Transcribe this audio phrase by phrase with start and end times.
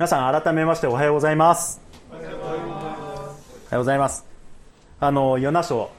[0.00, 1.78] 皆さん改めましておはようございます。
[2.10, 4.24] おはようございます。
[4.98, 5.90] あの与那賞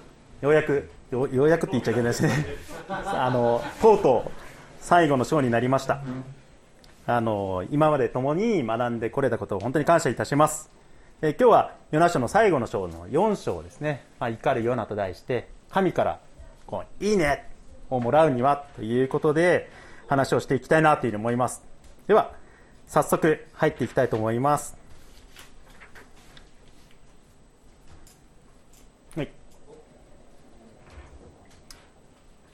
[0.41, 2.31] ようやくようやくって言っちゃいけないですね。
[2.89, 4.31] あのとうとう
[4.79, 6.01] 最後の章になりました。
[7.05, 10.71] あの今まで共に学んでこれたことを本当に感謝いたします。
[11.21, 16.19] え今日は与那書の最後の章の4章ですね「まあ、怒るヨナ」と題して神から
[16.65, 17.51] こう「いいね!」
[17.91, 19.69] をもらうにはということで
[20.07, 21.63] 話をしていきたいなというふうに思います。
[22.07, 22.40] では
[22.91, 24.75] 早速入っていきたいと思います。
[29.15, 29.29] はい。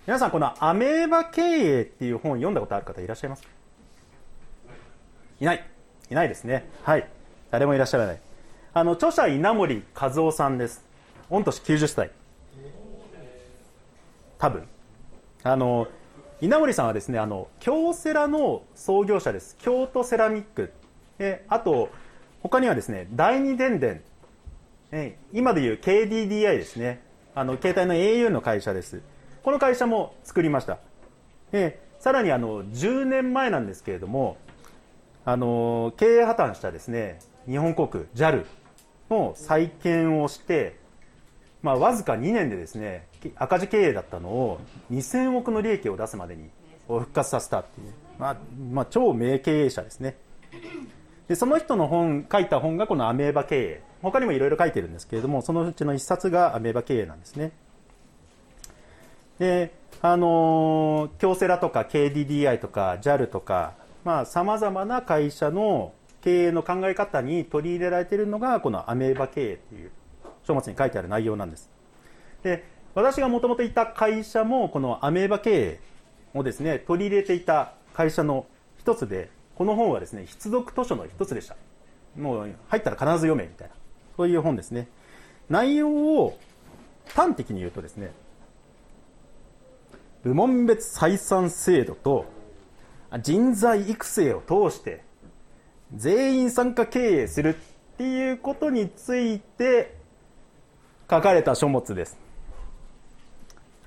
[0.06, 3.42] 皆さんこの「アメーバ経営」っていう本を読んだことある方いらっしゃいます？
[3.42, 3.50] か
[5.40, 5.68] いない。
[6.12, 6.70] いないですね。
[6.84, 7.10] はい。
[7.50, 8.20] 誰もいらっしゃらない。
[8.76, 10.86] あの著者稲森和夫さんです。
[11.32, 12.12] 御年90歳。
[14.38, 14.68] 多分。
[15.42, 15.88] あの
[16.40, 19.58] 稲森さんはですねあの京セラの創業者です。
[19.60, 20.72] 京都セラミック。
[21.18, 21.90] であと
[22.44, 24.04] 他にはですね第二電電。
[25.34, 27.02] 今でいう KDDI ですね。
[27.34, 29.02] あの携帯の au の会社です。
[29.42, 30.78] この会社も作りました。
[31.52, 34.38] でさらにあの10年前なんですけれども
[35.26, 38.46] あの経営破綻したですね日本航空 JAL
[39.10, 40.78] の再建をして、
[41.64, 44.60] まあ、わずか2年でですね赤字経営だったのを
[44.92, 46.50] 2000億の利益を出すまでに
[46.88, 48.38] 復活させたっていう、まあ
[48.72, 50.18] まあ、超名経営者ですね。
[51.28, 53.82] でその人の本書いた本がこのアメーバ経営。
[54.02, 57.52] 他にもいろいろ書いてるんですけれどもそのうちの一冊がアメーバ経営なんですね。
[59.40, 63.74] であの京セラとか KDDI とか JAL とか
[64.26, 69.92] さまざ、まな会社の経営の考え方に取り入れられているのがこのアメーバ経営っていう
[70.46, 71.70] 書物に書いてある内容なんです。
[72.44, 72.64] で
[72.98, 75.80] 私がもともといた会社もこのアメーバ経営
[76.34, 78.48] をですね取り入れていた会社の
[78.80, 81.56] 一つでこの本はですね必読図書の一つでした
[82.18, 83.76] もう入ったら必ず読めみたいな
[84.16, 84.88] そういう本ですね
[85.48, 86.40] 内容を
[87.14, 88.14] 端的に言うとですね
[90.24, 92.26] 部門別採算制度と
[93.22, 95.04] 人材育成を通して
[95.96, 99.96] 全員参加経営するっていうことについて
[101.08, 102.27] 書かれた書物です。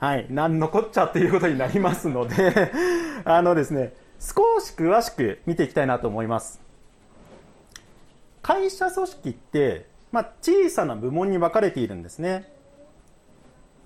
[0.00, 0.26] はい。
[0.30, 2.72] 何のこっちゃっていうことになりますので
[3.26, 6.58] あのですね、少し詳しく見ていきたいなと思います。
[8.40, 12.50] 会社組織って、まあ、小さな部門に分かれているんですね。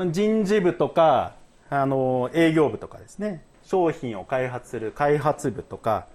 [0.06, 1.34] 人事部とか、
[1.68, 3.44] あの、営業部とかですね。
[3.64, 6.06] 商品を開発する開発部とか、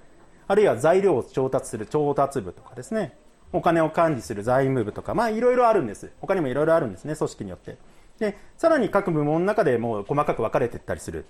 [0.47, 3.17] あるいは材料を調達する調達部とかですね、
[3.51, 6.09] お金を管理する財務部とか、まあいろいろあるんです。
[6.21, 7.77] 他にもいろいろあるんですね、組織によって。
[8.19, 11.25] で、さらに各部門の中でもう細かく分かれていったりする。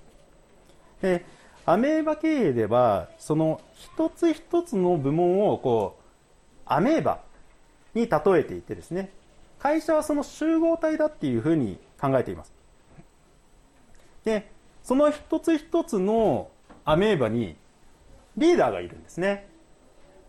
[1.02, 1.24] で、
[1.66, 6.04] アメーバ経営では、その一つ一つの部門をこう、
[6.66, 7.22] アメーバ
[7.94, 9.12] に例えていてですね、
[9.60, 12.54] 会社はその集合体だっていうふうに考えています。
[14.24, 14.50] で、
[14.84, 16.50] その一つ一つの
[16.86, 17.56] アメーバに
[18.38, 19.48] リーダーがいるんですね。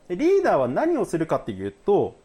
[0.09, 2.17] リーダーは何をするかっていうと、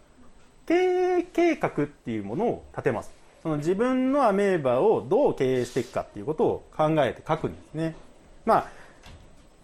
[0.66, 0.74] 経
[1.20, 3.14] 営計画っていうものを立てます。
[3.46, 7.96] その自分のアメーバをどう経営していくかっていうことを考えて書くんですね。
[8.44, 8.72] まあ、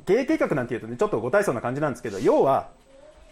[0.06, 2.70] 経営計画なんていうとね、ちょっとご体操な感じなんですけど、要は、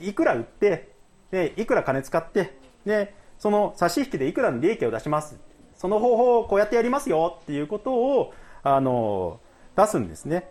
[0.01, 0.89] いくら売って、
[1.29, 5.37] で、いくら金使って、で、その差し引きでいくらの利益を出します。
[5.77, 8.33] その方法をこうやってやりますよっていうことを、
[8.63, 9.39] あの、
[9.77, 10.49] 出すんですね。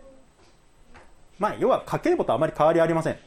[1.39, 3.17] まあ、要は家計簿とあまり変わりありません。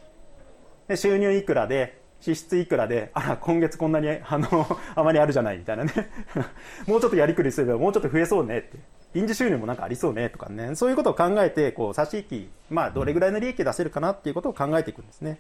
[0.89, 5.93] で収入いくらで、支出いくらで、あら、今月こんなに、あの、 あまりあるじゃないみたいなね。
[6.87, 8.79] もうちょっとやりくりすればもうちょっと増えそうねって。
[9.13, 10.75] 臨時収入もなんかありそうねとかね。
[10.75, 15.39] そういうことを考えて、こう、差し引き、まあ、どれぐらいの利益出せるかなっていうことを考えていくんですね。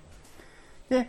[0.91, 1.09] で、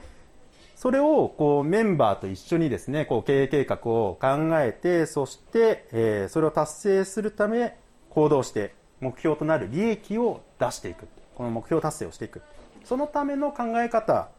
[0.76, 4.28] それを、こう、メンバーと一緒にですね、こう、経営計画を考
[4.60, 7.78] えて、そして、えー、それを達成するため、
[8.10, 8.74] 行動して、
[9.04, 12.42] 目標となる利益を出していくこの目標達成をしていく
[12.86, 14.30] そのための考え方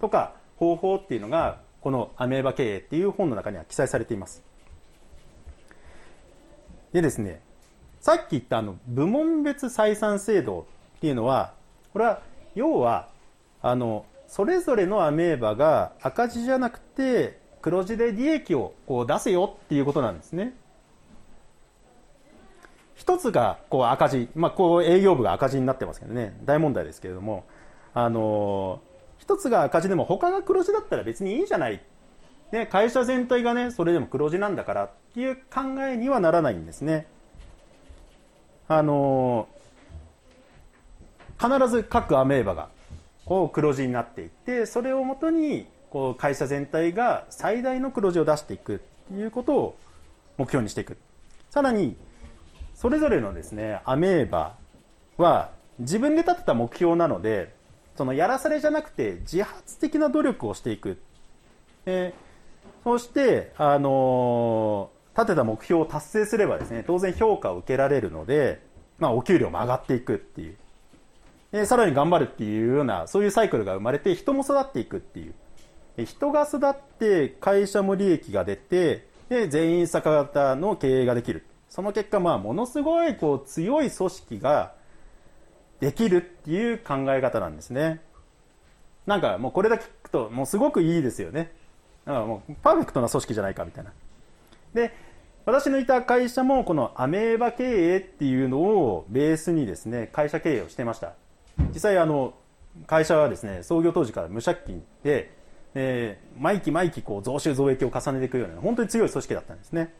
[0.00, 4.42] とか方法っていうのがこのアメーバ経営っていう本の中には記載されています。
[6.92, 7.42] でですね
[8.00, 10.66] さっき言ったあの部門別採算制度
[10.96, 11.54] っていうのは
[11.92, 12.22] これは
[12.54, 13.08] 要は
[13.62, 20.54] あのそれぞれのアメーバが赤字じゃなくて黒字で利益をこう出せよっていうことなんですね。
[22.94, 27.44] 一つがこう赤字、まあ、こう営業部が赤字になってますけどね、大問題ですけれども、
[27.92, 28.80] あの
[29.24, 31.82] 一つが赤字でも他が黒字だったら別にいいじゃない。
[32.52, 37.06] ね、会社全体がね、それでも黒字なんだからっていう考えにはならないんですね。
[38.68, 39.48] あの
[41.38, 42.68] 必ず各アメーバが
[43.24, 48.78] こう黒字になっていってそれをもとにこう会社全体が最大の黒字を出していくっ
[49.08, 49.78] ていうことを
[50.38, 50.96] 目標にしていく
[51.50, 51.96] さらに
[52.74, 54.56] それぞれのですねアメーバ
[55.18, 57.54] は自分で立てた目標なので
[57.96, 60.98] そのやらされじゃなくて自発的な努力をしていく、
[61.86, 68.60] えー、そしてあのー、立てた目標を達成すればですね当然評価を受けられるので、
[68.98, 70.56] まあ、お給料も上がっていくっていう。
[71.52, 75.34] でさらに頑張るっていうようなそういうサイクルが生まれて人も育っていくっていう。
[75.96, 81.46] え人が育って会社も利益が出てで全員坂型の経営ができる。
[81.68, 84.74] その結果まあものすごいこう強い組織が
[85.84, 88.00] できるっていう考え方なんですね。
[89.04, 91.52] なんかもうこれだけ聞くともうすごくいいですよね。
[92.06, 93.92] だからもうパーフェクトな組織じゃないかみたいな。
[94.72, 94.94] で
[95.44, 101.12] 私のいた会社もこのアメーバ経営っていうのをベースにですね会社経営をしてました。
[101.74, 102.32] 実際あの
[102.86, 105.36] 会社はですね創業当時から無借金で、
[105.74, 109.92] えー、毎期毎期こう増収増益を重ねていくような本当に強い組織だったんですね。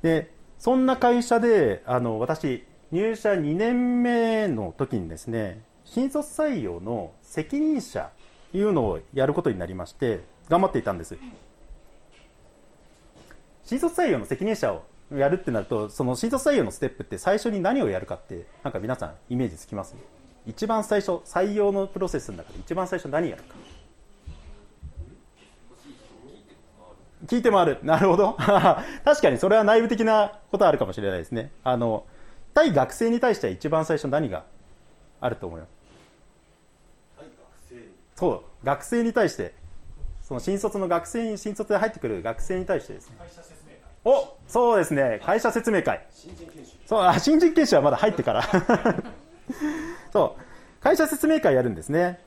[0.00, 8.10] でそんな会社であの私入社2年目の時にですね新卒採用の責任者
[8.52, 11.16] というのをやることになりまして頑張っていたんです。
[13.64, 14.82] 新卒採用の責任者を
[15.14, 19.94] やるってなるとその新卒採用のステップって最初に何をやるかってなんか皆さんイメージつきます？
[20.46, 23.54] 一番最初採用のプロセスの中で一番最初何やるか。
[27.26, 27.78] 聞いて回る。
[27.82, 28.34] なるほど。
[29.04, 31.50] 確かにそれは内部的なことあるかもしれないですね。
[31.64, 32.04] あの
[32.54, 34.44] 対学生に対しては一番最初何が
[35.20, 35.74] あると思います
[38.16, 39.54] そう学生に対して
[40.22, 43.16] その新卒の学生に新卒で入ってくる学生に対してですね。
[44.06, 45.20] おそうですね。
[45.24, 46.06] 会社説明会。
[46.86, 48.42] そうあ新人研修はまだ入ってから。
[50.12, 50.82] そう。
[50.82, 52.20] 会社説明会やるんですね。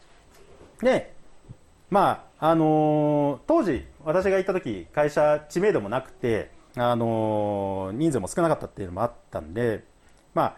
[0.82, 1.14] で
[1.90, 9.84] まああのー、当時私が行った時会社知名度もなくてあのー、人数も少なかったっていうのもあったんで
[10.38, 10.56] まあ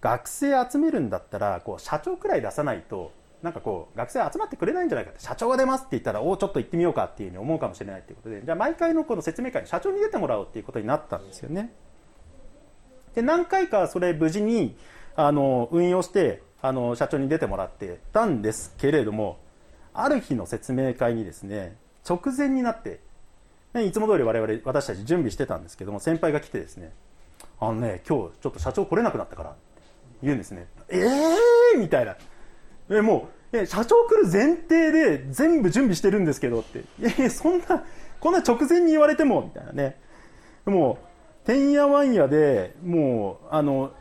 [0.00, 3.12] 学生集めるんだったらこう社長くらい出さないと
[3.42, 11.72] なんかこう学生集まってくれないんじゃないかって社長が出ますって言ったらおおちょっと行ってみようかっていうふうに思うかもしれないっていうことでじゃあ毎回のこの説明会に社長に出てもらおうっていうことになったんですよね。
[13.14, 14.76] で何回かそれ無事に
[15.16, 19.38] あの運用してあの社長に出てもらってたんですけれども
[19.94, 21.76] ある日の説明会にですね
[22.08, 23.00] 直前になって
[23.74, 26.92] いつも通り我々私たち準備してたんですけども先輩が来てですね
[27.60, 29.56] あのね今日ちょっと社長来れなくなったから
[30.22, 30.66] 言うんですね。
[30.88, 32.16] えー、みたいな。
[32.90, 36.80] えもうえ社長来る前提で全部準備してるんですけどって。
[37.00, 37.84] いやそんな
[38.20, 39.96] こんな直前に言われてもみたいなね。
[40.66, 40.98] も
[41.44, 43.92] うてんやわんやでもうあの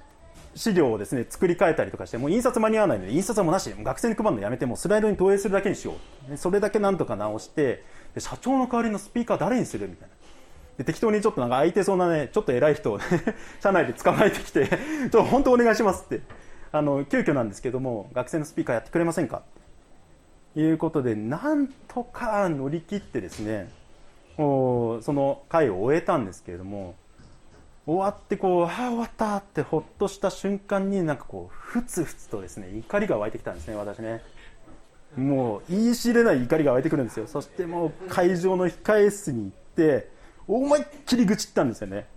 [0.55, 5.95] 資料をですね作り変えたりとかしてもう印刷間に合わないので印刷はもなし学生に配るのやめてもうスライドに投影するだけにしよ
[6.31, 6.37] う。
[6.37, 7.83] それだけなんとか直して
[8.17, 10.16] 社長の代わりのスピーカー誰にするみたいな。
[10.77, 13.03] で適当にちょっとなんか空いてそうなねちょっと偉い人を、ね、
[13.59, 14.75] 社内で捕まえてきて ちょ
[15.07, 16.21] っと本当お願いしますって
[16.71, 19.41] あの急遽なんですけども学生のスピーカーやってくれませんか？
[20.53, 23.69] ということでなんとか乗り切ってですね
[24.37, 26.95] おその会を終えたんですけれども
[27.85, 34.21] 終わってこうああ終わったってほっとした瞬間になんかこうふつふつとですね怒りが湧いてきたんですね私ね。
[35.15, 37.27] もう言い知れない怒りが湧いてくるんですよ。
[37.27, 40.09] そしてもう会場の控え室に行って
[40.47, 42.07] 思いっきり愚痴ったんですよね。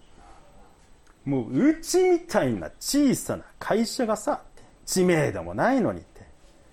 [1.25, 4.43] もううちみたいな小さな会社がさ
[4.87, 6.23] 知名度もないのにって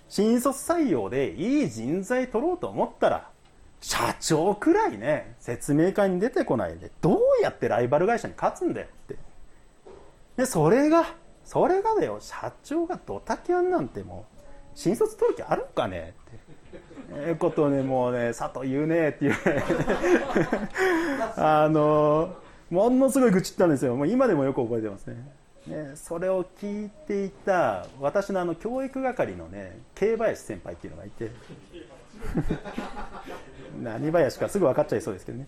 [0.10, 3.30] 新卒採用でいい人材取ろうと思ったら
[3.82, 9.18] 社長くらいね説明会に出てこないでどうやってライバル会社に勝つんだよって。
[10.38, 14.42] でそれがそれがだよ社長がドタキャンなんてもう
[14.76, 16.14] 新卒取る気あるかね
[17.12, 19.36] ええことねもうね佐藤言うねっていう。
[21.38, 22.36] あの
[22.70, 23.96] ものすごい愚痴ったんですよ。
[23.96, 25.16] もう今でもよく覚えてますね。
[25.68, 31.32] ねそれを聞いていた私のあの教育係のね慶林先輩っていうのがいて。
[33.82, 35.48] 何林かすぐ分かっちゃいそうですけどね。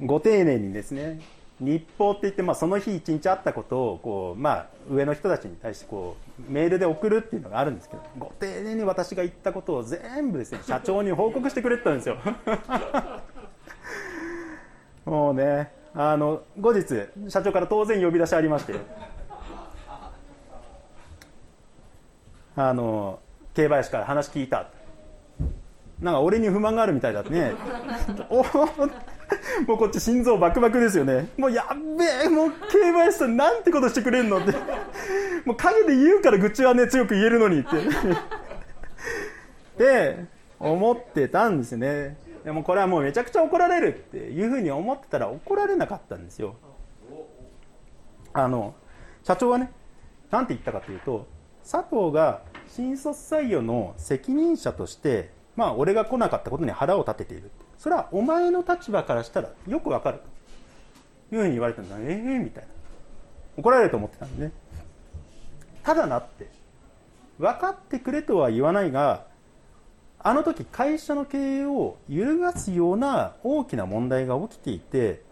[0.00, 1.20] ご丁寧にですね
[1.62, 6.16] 日報って言って、まあ、その日一日あったことをこう、まあ、上の人たちに対してこ
[6.48, 12.16] うメールで送るっていうのがあるんですけどご丁寧に私が言ったことを全部ですね社長に報告してくれてたんですよ。
[15.06, 16.84] もうねあの後日
[17.28, 18.74] 社長から当然呼び出しありまして。
[22.54, 23.18] あの
[23.54, 24.68] 競林から話聞いた。
[26.00, 27.52] なんか俺に不満があるみたいだってね。
[28.28, 28.42] お
[29.66, 31.28] もうこっち心臓バクバクですよね。
[31.36, 34.52] もうやっべえもう競馬さんなんてことしてくれんのって。
[35.44, 37.68] もう陰で言うから愚痴はね強く言えるのにって。
[37.76, 37.80] っ
[39.78, 40.24] て
[40.58, 42.16] 思ってたんですね。
[42.44, 46.56] でもこれはもうめちゃくちゃ怒られるっていうふうに思ってたら怒られなかったんですよ。
[48.32, 48.74] あの
[49.22, 49.70] 社長はね
[50.30, 51.26] 何て言ったかというと
[51.62, 57.50] 佐藤が新卒採用の責任者としてまあ俺が来なかったことに腹を立てている
[57.82, 60.20] それはお前の立場からしたらよくわかる。
[61.30, 62.68] というふうに言われたんだええー、みたいな。
[63.56, 64.52] 怒られると思ってたんでね。
[65.82, 66.48] ただなって
[67.40, 69.24] 分かってくれとは言わないが
[70.20, 75.24] あの時会社の経営を揺るがすような大きな問題が起きていて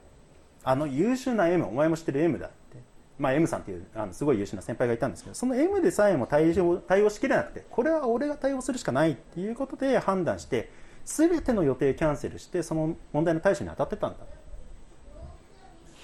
[0.64, 2.78] あの優秀な M お前も知ってる M だって、
[3.16, 14.16] まあ、M さんっていうあのすごい優秀な先輩がいたんですけどその M でさえも対応対応しきれなくてこれは俺が対応するしかないっていうことで判断して全ての予定キャンセルしてその問題の対処に当たってたんだ。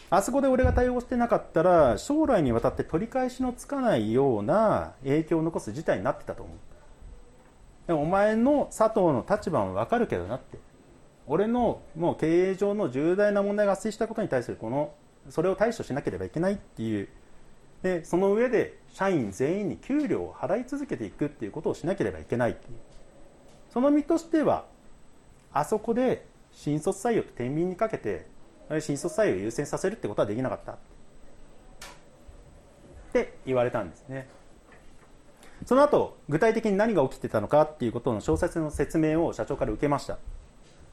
[0.08, 6.56] あそこで俺が対応してなかったら将来にわたって取り返しのつかないような影響を残す事態になってたと思う。
[7.88, 10.58] でお前の佐藤の立場も分かるけどなって。
[11.28, 14.94] 俺のもう経営上の重大な問題が発生したことに対するこの
[15.28, 17.08] それを対処しなければいけないっていう。
[17.82, 22.78] でその上で社員全員に給料を払い続けていくっていうことをしなければいけないっていう。
[23.70, 24.64] その身としては
[25.58, 28.26] あそこで新卒採用と天秤にかけて
[28.80, 30.72] 新卒採用を優先させるってことはできなかった。
[30.72, 30.76] っ
[33.14, 34.28] て言われたんですね。
[35.64, 40.18] その後具体的に何が起きてたのかっていうことの詳細の説明を社長から受けました。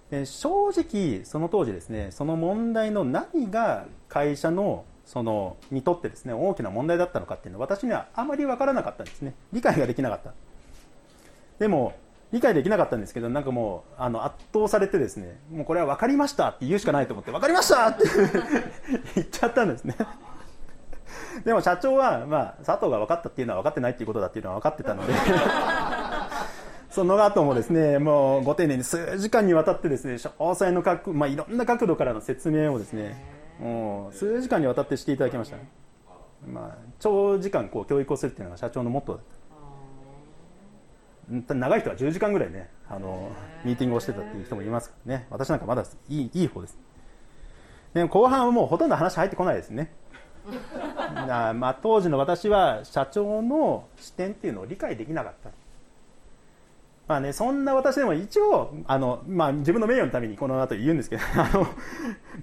[0.10, 9.36] で正直その当時ですねその問題の何が会社のそのにとってですね大きな問題だったのかっていうのは私にはあまり分からなかったんですね。
[9.52, 10.34] 理解ができなかった。
[11.60, 11.96] でも
[12.34, 18.06] 理解できなかったんですけどなんかもうあの圧倒されてですねもうこれは分かりましたって言うしかないと思って分かりましたって
[19.16, 19.96] 言っちゃったんですね。
[21.46, 25.14] でも社長は、まあ、佐藤が分かったっていうのは分かってないっていうことだっていうのは分かってたので
[26.90, 33.16] その後もですねもうご丁寧に数時間にわたってですね詳細の角、まあ、いろんな角度からの説明をですね
[33.60, 35.58] もう数時間にわたってしていただきました、
[36.48, 39.26] まあ、長時間こう教育をするっていうのが社長のモットーだっ
[41.30, 43.32] 長い人は10時間ぐらいねあの
[43.64, 45.28] ミーティングをしてたっていう人もいますからね。
[45.30, 46.78] 私なんかまだいいいい方です。
[47.94, 49.94] でも後半はもうほとんど話入ってこないですね。
[51.26, 55.50] まあ当時の私は社長の視点っていうのを理解できなかった
[57.06, 61.68] まあね、そんな私でも一応あの、まあ、自分の名誉のためにこの後言うんですけど あの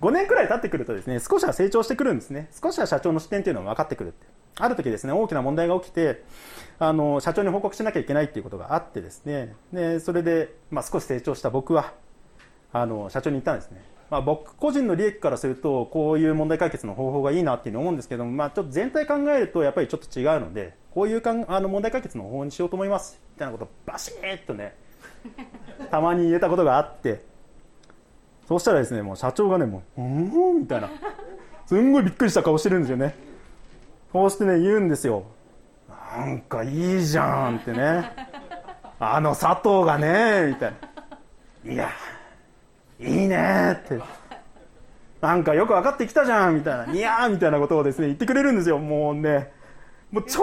[0.00, 2.50] 5年くらい経ってくるとですね少しは成長してくるんですね。
[2.62, 4.26] 少しは社長の視点っていうのが分かってくるって
[4.59, 6.23] ある時ですね大きな問題が起きて
[6.79, 9.55] あの社長に報告しなきゃいけないっていうことがあってですね。
[9.73, 11.95] でそれで、まあ、少し成長した僕は
[12.73, 24.75] あの社長に言ったんですね、まあ、僕個人の利益からするとこういう問題解決の方法がいいなっていうのを思うんですけども、まあ、ちょっと全体考えるとやっぱりちょっと違うのでこういうかんあの問題解決の方法にしようと思いますみたいなことをバシッとね
[25.90, 27.23] たまに言えたことがあって
[28.49, 30.90] そうしたらですねもう社長がねもう「うん」みたいな
[31.67, 33.14] すんごいびっくりした顔してるんですよね。
[34.12, 35.23] こうしてね言うんですよ。
[35.88, 38.11] なんかいいじゃんってね。
[38.99, 40.75] あの佐藤がねみたい
[41.64, 41.73] な。
[41.73, 41.90] いや
[43.00, 43.99] いいねって
[45.21, 48.78] なんかよく分かってきたじゃんみたいな、いやーみたいなことをですね、言ってくれるんですよ。
[48.78, 49.52] もうね、
[50.11, 50.40] もう超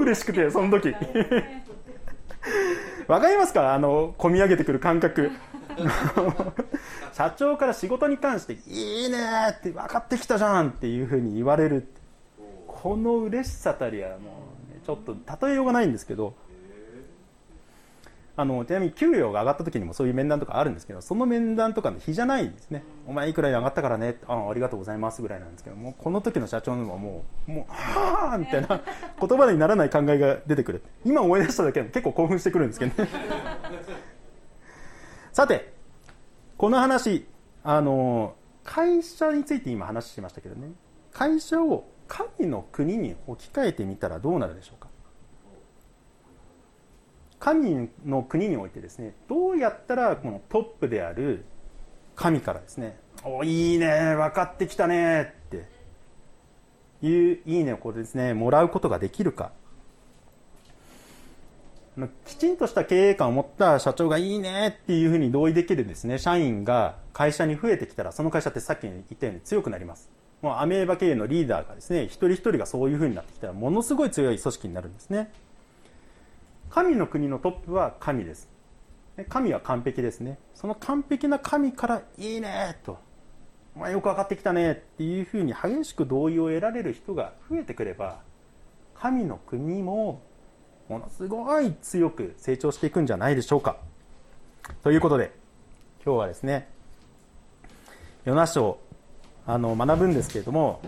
[0.00, 0.94] 嬉しくて、その時。
[3.08, 3.74] わかりますか？
[3.74, 5.30] あの、込み上げてくる感覚。
[7.12, 9.18] 社長から仕事に関して、いいね
[9.50, 11.88] って分かってきたじゃんっていうふうに言われる。
[12.68, 14.18] この嬉しさたりはもう、
[14.72, 16.34] ね、ちょっと例えようがないんですけど、
[18.36, 22.82] あのちなみに給料が上がった時にもそういう面談とかあるんですけどその面談とかの日じゃないんですね。
[23.06, 24.16] お前いくら上がったからね。
[24.26, 28.80] あありがとうございますぐらいなんですけどもこの時の社長のはもうもうはあみたいな
[29.20, 33.08] 言葉にならない考えが出てくる今思い出しただけでも結構興奮してくるんですけどね。
[35.32, 35.72] さて
[36.56, 37.26] この話
[37.62, 40.72] あの会社について今話しましたけどね。
[41.12, 44.83] 会社を神の国に置き換えてみたらどうなるでしょうか
[47.44, 51.44] 神の国においてですねどうやったらこのトップである
[52.16, 55.66] 神からですね「おいいね分かってきたね」って
[57.06, 59.52] いう「いいね」をこれですねもらうことができるか。
[62.24, 70.10] きちんとした経営観を持った社長がいいねっていうふうに同意できるですね社員が会社に増えてきたらその会社ってさっき言ったように強くなります。
[70.40, 75.30] もうアメーバ経営のリーダーがですね一人一人がそういうふうになってきたらものすごい強い組織になるんですね。
[76.74, 78.48] 神の国のトップは神です。
[79.28, 80.38] 神は完璧ですね。
[80.56, 82.98] その完璧な神から「いいね」と
[83.76, 88.18] 「お前よく分かってきたね」っていうふうに激しく同意を得られる人が増えてくれば
[88.96, 90.20] 神の国も
[90.88, 93.76] ものすごい強く成長していくんじゃないでしょうか。
[94.82, 95.30] ということで
[96.04, 96.68] 今日はですね
[98.24, 98.80] ヨナ書
[99.46, 100.80] あの学ぶんですけれども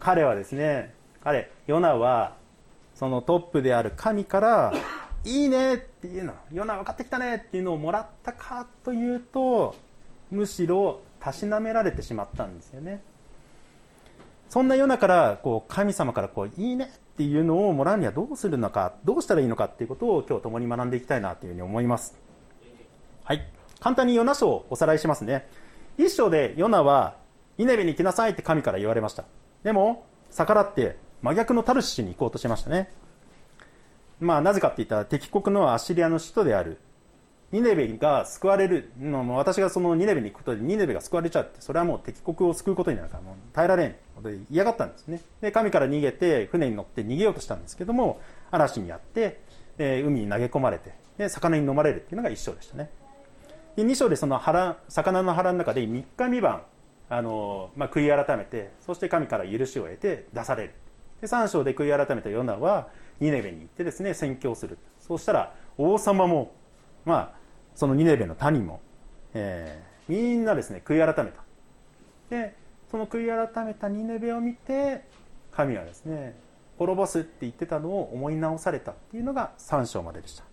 [0.00, 2.45] 彼はですね彼ヨナは
[2.96, 4.72] そのトップである神から
[5.22, 9.76] いいねっていうのヨナ分かってきたねっていうのをもらったかというと
[10.30, 13.02] むしろたしなめられてしまったんですよね。
[14.48, 22.16] そんなヨナからこう神様からこういいねっていうのをもらうにはどうするのかどうしたらいいのかっていうことを今日共に学んでいきたいなというふうに思います。
[23.24, 23.46] はい。
[23.80, 25.48] 簡単にヨナ書をおさらいしますね。
[25.98, 27.16] 一章でヨナは
[27.58, 29.24] イネベに行きなさいって神から言われました。
[29.64, 32.90] でも逆らって真逆のタルシュに行こうとしましたね。
[34.20, 36.78] まあなぜかって言ったら敵国のアッシリアの首都である。
[37.52, 45.20] ニネベが救われるの私がそのニネベに行くことでニネベが救われちゃってそれはもう敵国を救うことになるからもう耐えられんので嫌がったんですね。
[45.40, 48.20] で神から逃げて船に乗って逃げようとしたんですけども
[48.50, 49.40] 嵐にあって
[49.78, 52.90] で海に投げ込まれてで魚に飲まれるっていうのが一章でしたね。
[53.76, 56.62] で2章でその腹魚の腹の中で3日三晩
[57.08, 60.74] あの、まあ、悔い改めてそして神から許しを得て出される。
[61.20, 62.88] で3章で悔い改めたヨナは
[63.20, 64.78] ニネベに行ってですね宣教する。
[65.00, 66.52] そうしたら王様も
[67.04, 67.32] まあ
[67.74, 68.80] そのニネベの谷も、
[69.34, 71.42] えー、みんなですね悔い改めた。
[72.30, 72.54] で
[72.90, 75.04] その悔い改めたニネベを見て
[75.52, 76.36] 神はですね
[76.78, 80.44] 滅ぼすって言ってたのを思い直されたっていうのが3章まででした。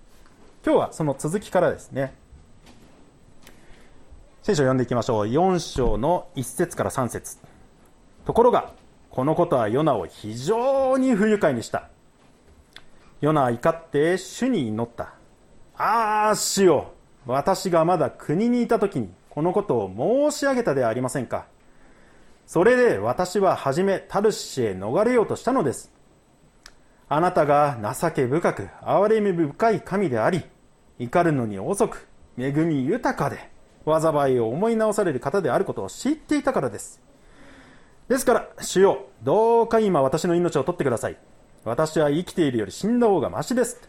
[0.66, 2.14] 今日はその続きからですね。
[4.44, 5.28] 聖書を読んでいきましょう。
[5.28, 7.38] 4章の1節から3節。
[8.26, 8.72] ところが
[9.14, 11.88] このことはヨナを非常に不愉快にした。
[13.22, 15.14] ヨナは怒って主に祈った。
[15.78, 16.94] ああ主よ。
[17.28, 21.46] 私がまだ国にいた時にこのことを申し上げたではありませんか。
[22.48, 25.92] それで私は初めタルシへ逃れようとしたのです。
[27.08, 30.42] あなたが情け深く憐れみ深い神であり
[30.98, 33.52] 怒るのに遅く恵み豊かで
[33.86, 37.03] 災いを思い直される方であることを知っていたからです。
[38.08, 41.18] ですから主よどうか今私の命を取ってください。
[41.64, 43.82] 私は生きているより死んだ方がましです。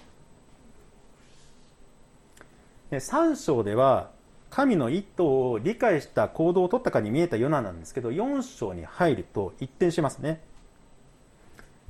[2.90, 4.11] 3章では
[4.50, 10.40] 神の意図を理解した行動を取ったかに見えたヨナなんですけど4章に入ると一転しますね。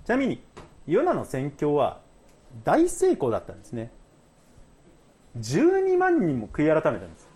[0.07, 0.43] ちなみに
[0.87, 2.01] ヨナの宣教は
[2.65, 3.91] 大成功だったんですね。
[5.39, 7.29] 12万人も悔い改めたんです。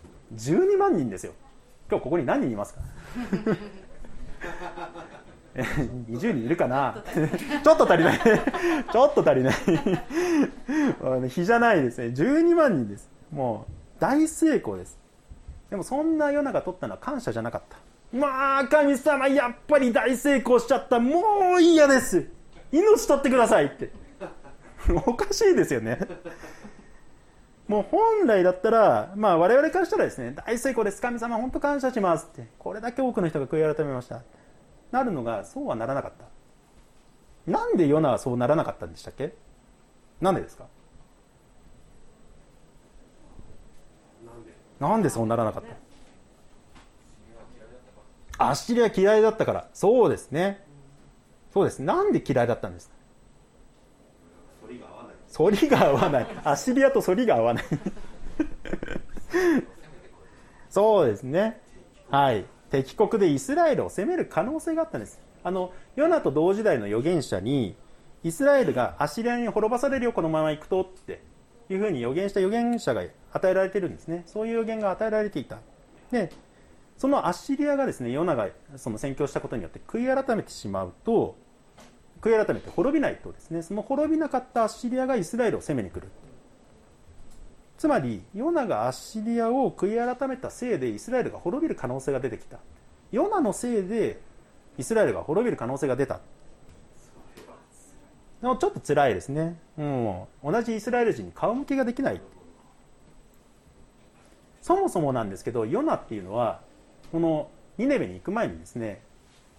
[0.51, 1.33] 12万人ですよ。
[1.91, 2.81] 今日ここに何人いますか？
[5.57, 7.03] 20人いるかな？
[7.65, 8.19] ちょっと足りない。
[8.93, 11.29] ちょっと足りない。
[11.29, 12.09] 日じゃないですね。
[12.09, 13.11] 12万人です。
[13.33, 14.99] もう大成功です。
[15.71, 17.77] でもそんな世の中取ったのは感謝じゃなかった。
[18.17, 20.99] まあ神様やっぱり大成功しちゃった。
[21.01, 22.29] もう嫌です。
[22.71, 23.91] 命取ってくださいって。
[25.07, 25.99] おかしいですよね。
[27.69, 31.03] もう本来だったら、まあ我々からしたらですね、大成功です。
[31.03, 32.49] 神様本当感謝しますって。
[32.59, 34.23] これだけ多くの人が悔い改めました。
[34.91, 36.13] なるのが、そうはならなかっ
[37.47, 37.53] た。
[37.53, 39.35] なんでヨナはそうならなかったんでしたっけ？
[40.21, 40.65] なんでですか？
[44.81, 45.11] なんで？
[45.11, 45.63] そうならなかっ
[48.39, 48.47] た？
[48.47, 49.69] アッシリア嫌いだったから。
[49.75, 50.65] そうですね。
[51.53, 51.83] そうです。
[51.83, 52.95] なんで嫌いだったんですか？
[55.37, 56.27] 反りが合わない。
[56.45, 57.65] アシリアと反りが合わない。
[60.71, 61.61] そうですね
[62.11, 62.45] はい。
[62.71, 67.77] 敵国でイスラエルを攻める可能性があったんですあのヨナと同時代の預言者に
[68.23, 71.23] イスラエルがアシリアに滅ぼされるよこのまま行くとって
[71.71, 71.75] い。
[71.75, 74.51] うふうに予言した預言者が与えられてるんですねそうい。
[74.51, 75.45] う予言が与えられてい。
[75.45, 75.59] た
[76.11, 76.31] で
[76.97, 80.25] そのアッシリアがですねヨナがその宣教したことによって悔い。
[80.25, 81.37] 改めてしまうと
[82.21, 86.09] 悔い改めて滅びないとですねその滅びなかったアッシリアがイスラエルを攻めに来る。
[87.77, 92.59] つまりヨナがアッシリアを悔い改めたせいでイスラエルが滅びる可能性が出てきた。
[93.13, 94.21] ヨナのせいで
[94.79, 96.21] イスラエルが滅びる可能性が出た。
[98.41, 102.21] ちょっと辛いですね、うん、同じイスラエル人に顔向けができない。
[104.61, 106.61] そもそもなんですけどヨナっていうのは
[107.11, 109.01] このニネベに行く前にですね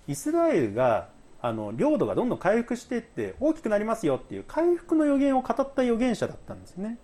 [0.07, 1.09] イスラエルが
[1.41, 6.97] あの領土がどんどん回復していって大きくなりますよっていう回復の予言を語った預言者だったんですね。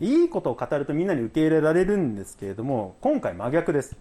[0.00, 3.96] いいことを語るとみんなに受け入れられるんですけれども今回真逆です。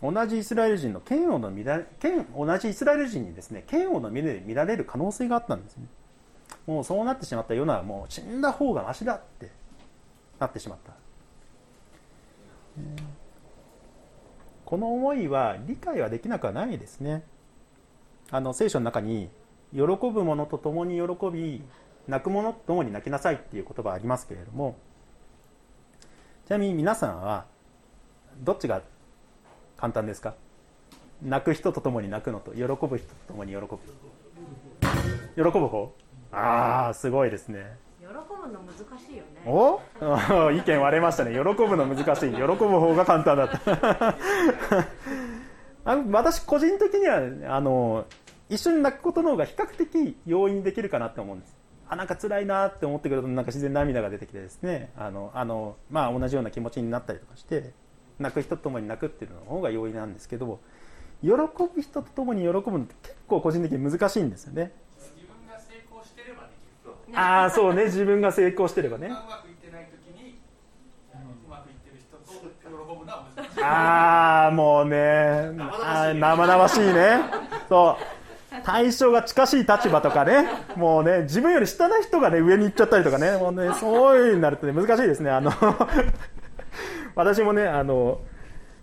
[0.00, 5.86] 同じイスラエル人の嫌悪の見ら嫌同じイスラエル人にですね嫌悪の目で見られる可能性があったんですね。
[6.66, 9.50] もうそうなってしまったようなもう死んだ方がましだって
[10.38, 10.92] なってしまった、
[14.64, 17.24] この思いは理解はできなくはないですね。
[18.30, 19.28] あの聖書の中に
[19.72, 21.62] 喜ぶ者と共に喜び
[22.06, 24.76] 泣く者と共に泣きなさいっていう言葉ありますけれども
[26.46, 27.44] ちなみに皆さんは
[28.40, 28.82] どっちが
[29.76, 30.34] 簡単ですか？
[31.22, 33.68] 泣く人と共に泣くのと喜ぶ人と共に喜ぶ。
[35.36, 35.92] 喜ぶ方？
[36.32, 37.76] ああすごいですね。
[38.00, 38.12] 喜ぶ
[38.52, 39.42] の難しいよね。
[39.46, 39.80] お？
[40.52, 41.32] 意見割れましたね。
[41.32, 42.30] 喜ぶの難しい。
[42.32, 43.58] 喜ぶ方が簡単だった
[45.88, 48.04] あ私個人的にはあの
[48.50, 51.56] 一緒に泣くことの方が比較的容易にできるかなって思うんです。
[51.88, 54.92] あなんか辛いなって思ってくるとなんか自然涙が出てきてですね。
[54.98, 57.72] あのあの、まあ、同じような気持ちになったりとかして
[58.18, 60.60] 泣く人と共に泣くっていうの方が容易なんですけど
[61.22, 64.72] 喜ぶ人と共に喜ぶのって結構個人的に難しいんですよね。
[64.98, 67.18] 自分が成功してればできると。
[67.18, 67.84] ああそうね。
[67.84, 70.38] 自分が成功してればね うまくいってない時に
[71.14, 75.50] あのうまくいってる人と喜ぶのは難しいああもうね。
[76.14, 77.20] 生々しいね。
[77.68, 78.18] そう。
[78.64, 80.48] 対象が近しい立場とかね。
[80.76, 83.36] もうね自分より下な人がね上に行っちゃったりとかね。
[83.36, 85.30] もうねそういうになるとね難しいですね。
[85.30, 85.52] あの
[87.14, 88.20] 私もねあの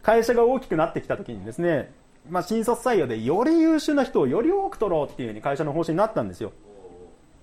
[0.02, 1.94] 会社が大きくなってきた時にですね
[2.30, 6.52] まあ、新卒採用でより優秀な人をより多く取ろうっていうふうに会社の方針になったんですよ。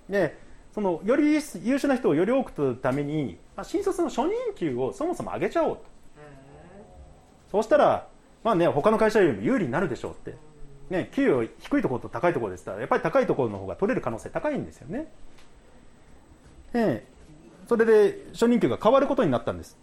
[0.09, 0.37] で
[0.73, 5.83] そのより優秀な人をより多く取るために、まあ、新卒の初任給をそもそも上げちゃおうと
[7.53, 8.07] そうしたら、
[8.43, 10.35] まあね、他の会社よりも有利になるでしょうって、
[10.89, 15.07] ね、給与低いところと高いところでしたらやっぱり高いところの方が取れる可能性高いんですよね。
[16.73, 17.05] で
[17.69, 19.77] それで初任給が変わることになったんです。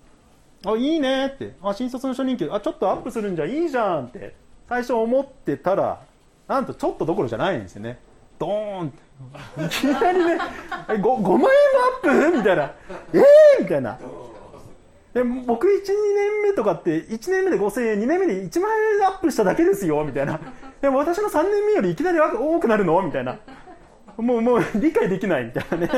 [0.67, 1.55] あいいねって。
[1.63, 4.35] あ新卒の初任給あちょっとアップするんじゃいいじゃんって。
[4.69, 6.03] 最初思ってたら
[6.49, 7.99] なんとちょっとどころじゃないんですよね。
[8.39, 8.91] ドーンっ
[9.57, 9.65] て。
[9.65, 10.39] いきなりね
[10.89, 11.47] 5, 5万円もア
[12.27, 12.37] ップ？
[12.39, 12.73] みたいな。
[13.13, 13.99] えー、みたいな。
[15.15, 15.75] で僕1、2
[16.15, 18.71] 年目とかって1年目で5000円2年目で1万
[19.01, 20.41] 円アップしただけですよみたいな。
[20.81, 23.03] でも私の3年目よりいきなり多くなるの？
[23.03, 23.39] みたいな。
[24.17, 25.91] もうもう理解できないみたいなね。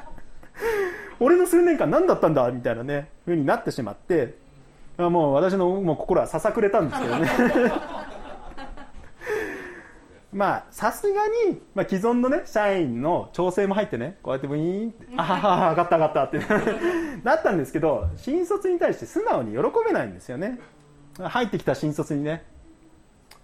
[1.18, 2.50] 俺の数年間何だったんだ？
[2.50, 4.34] みたいなねふうになってしまって。
[4.98, 7.28] もう私のもう心はささくれたんですけどね。
[10.36, 16.38] まあさすがに、まあ、既存のね社員の調整も入ってねこうやってブイーンってああ上がった上がったって
[17.24, 20.60] なったんですけど新卒に対して素直に喜べないんですよね。
[21.18, 22.44] 入ってきた新卒にね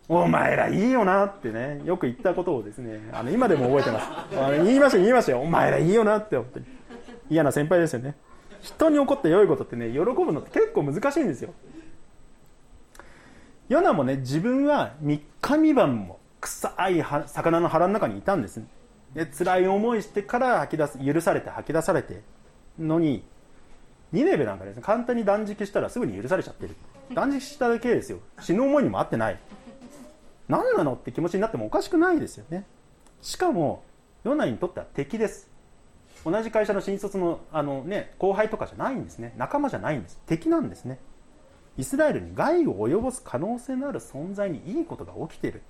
[0.06, 4.10] お前らいいよなってねよく言ったことをですねあの今でも覚えてます。
[4.38, 5.40] あの言いました言いましたよ。
[5.40, 6.66] お前らいいよなって本当に
[7.30, 8.16] 嫌な先輩ですよね。
[8.60, 11.54] 人に起こった良いことってね喜ぶのって結構難しいんですよ。
[13.70, 18.60] ヨナもね自分は3日3晩も臭い魚の腹の中にいたんです
[19.14, 22.20] で辛い思いしてから吐き出す許されて吐き出されて
[22.78, 23.24] のに
[24.12, 24.82] ニネベなんかですね。
[24.82, 26.76] 簡単に断食したらすぐに許されちゃってる。
[27.14, 28.18] 断食しただけですよ。
[28.40, 29.38] 死ぬ思いにも合ってない。
[30.48, 30.92] 何なの？
[30.94, 32.66] って気持ちになってもおかしくないですよね。
[33.22, 33.82] しかも
[34.24, 35.48] ヨナにとっては敵です。
[36.26, 39.32] 同じ会社の新卒のあの、ね、後輩とかじゃないんですね。
[39.38, 40.20] 仲間じゃないんです。
[40.26, 40.98] 敵なんですね。
[41.78, 45.62] イスラエルに害を及ぼす可能性のある存在にいいことが起きている。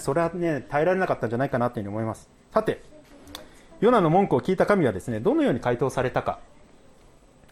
[0.00, 2.28] それはね耐えられなかったんじゃないかなというふうに思います。
[2.52, 2.82] さて
[3.80, 6.40] ヨナの文句を聞いた神はですねどのように回答されたか。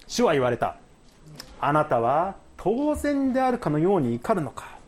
[0.07, 0.77] 主は言われた。
[1.61, 4.79] あなたは当然であるかのように怒るのか。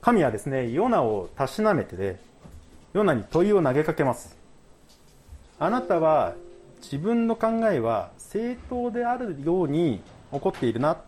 [0.00, 2.18] 神はですねヨナをたしなめてで
[2.92, 4.36] ヨナに問いを投げかけます。
[5.58, 6.34] あなたは
[6.82, 10.02] 自分の考えは正当であるように
[10.32, 10.98] 起こっているなっ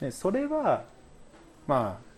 [0.00, 0.10] て。
[0.10, 0.84] それは
[1.66, 2.12] まあ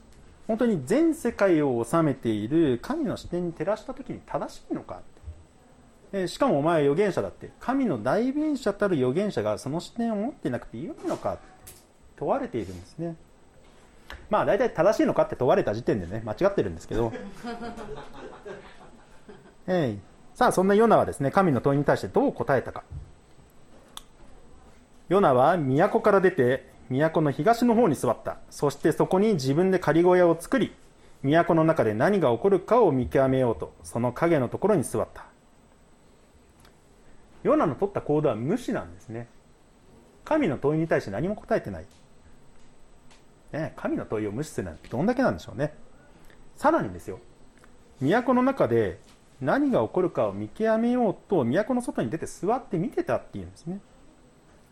[0.47, 5.01] 本当に全世界を治めている神の視点に照らした時に正しいのか
[6.15, 7.51] でしかもお前は預言者だって。
[7.59, 11.39] 神の代弁者たる預言者がその視点を持っていなくていいのか
[12.17, 13.17] 問われているんですね。
[14.31, 17.13] まあ大体正しいのかって問われた時点でね間違ってるんですけど。
[19.67, 19.99] えい。
[20.37, 22.85] さあそんなヨナはですね神の問いに対してどう答えたか。
[25.09, 28.39] ヨナは都から出て都の東の方に座った。
[28.51, 30.73] そしてそこに自分で仮小屋を作り
[31.23, 35.25] 都の中で何が起こるかを見極めようとその影のところに座った。
[37.43, 39.29] ヨナの取った行動は無視なんですね。
[40.25, 41.85] 神の問いに対して何も答えてない。
[43.53, 45.75] ね、神の問いを無視するなんてどんだけなんでしょうね。
[46.57, 47.21] さらにですよ。
[48.01, 48.99] 都の中で
[49.41, 53.81] 何が起こるかを見極めようと都の外に出て座って見てたっていうんですね。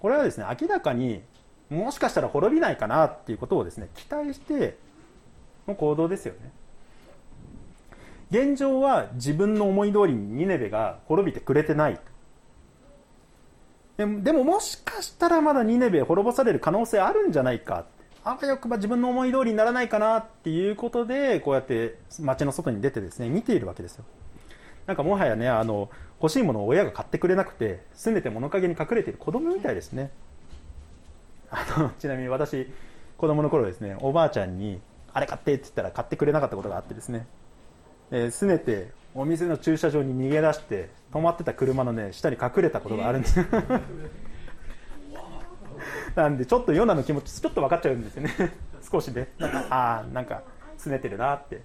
[0.01, 1.22] これはですね明らかに
[1.73, 4.77] もしかしたら滅びないかなっていうことをですね期待して
[5.67, 6.51] の行動ですよね。
[8.31, 12.01] 現状は自分の思い通りにニネベが滅びてくれてない。
[13.97, 17.85] でもでももしかしたらまだニネベ滅ぼされる可能性あるんじゃないか。
[18.25, 24.05] あわよくば自分の思い通りにならないかなっていうことでこうやって街の外に出てですね見ているわけですよ。
[24.87, 30.11] なんかもはやねあの欲しいものを親が買ってくれなくてせめて物陰に隠れている子供みたいですね。
[31.53, 32.67] あの ちなみに私
[33.19, 34.81] 子供の頃ですねおばあちゃんに
[35.12, 37.27] あれ買ってって言ったら買ってくれなかったことがあってですね。
[38.11, 43.38] えー、拗ねてお店の駐車場に逃げ出して止まってた車のね下に隠れたことがあるんです。
[43.38, 43.45] よ
[46.17, 48.33] なんでちょっとヨナの気持ちちょっと分かっちゃうんですよね。
[48.91, 50.43] 少しねなんかああなんか
[50.79, 51.61] 拗ねてるなって。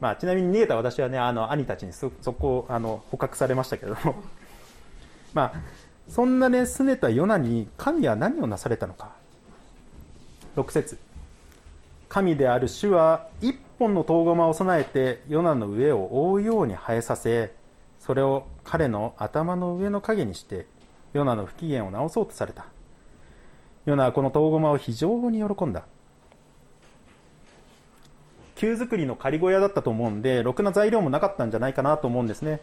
[0.00, 4.16] まあちなみに逃げた私はねあの兄たちにそそこあの捕獲されましたけども。
[5.32, 5.60] まあ
[6.08, 9.12] そんなね拗ねたヨナに神は何をなされたのか。
[10.56, 10.98] 6節。
[12.08, 17.52] 神である主は一本の遠駒を備えてヨナの上を覆うように生えさせ
[17.98, 20.66] それを彼の頭の上の影にして
[21.12, 22.66] ヨナの不機嫌を直そうとされた。
[23.86, 25.84] ヨナはこの遠駒を非常に喜んだ。
[28.54, 32.60] 旧作りの仮小屋だったと思うんでろくな材料もなかったんじゃないかなと思うんですね。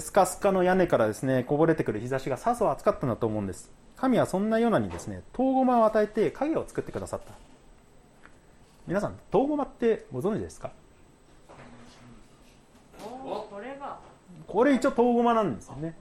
[0.00, 3.70] スカスカの屋根からですねこぼれてくる日差しがさぞ暑かったんだと思うんです。
[3.96, 7.34] 神はそんなヨナにですね遠駒を与えて影を作ってくださった。
[8.86, 10.70] 皆さん遠駒ってご存知ですか？
[13.00, 13.98] これが。
[14.46, 15.94] これ一応遠駒なんですよね。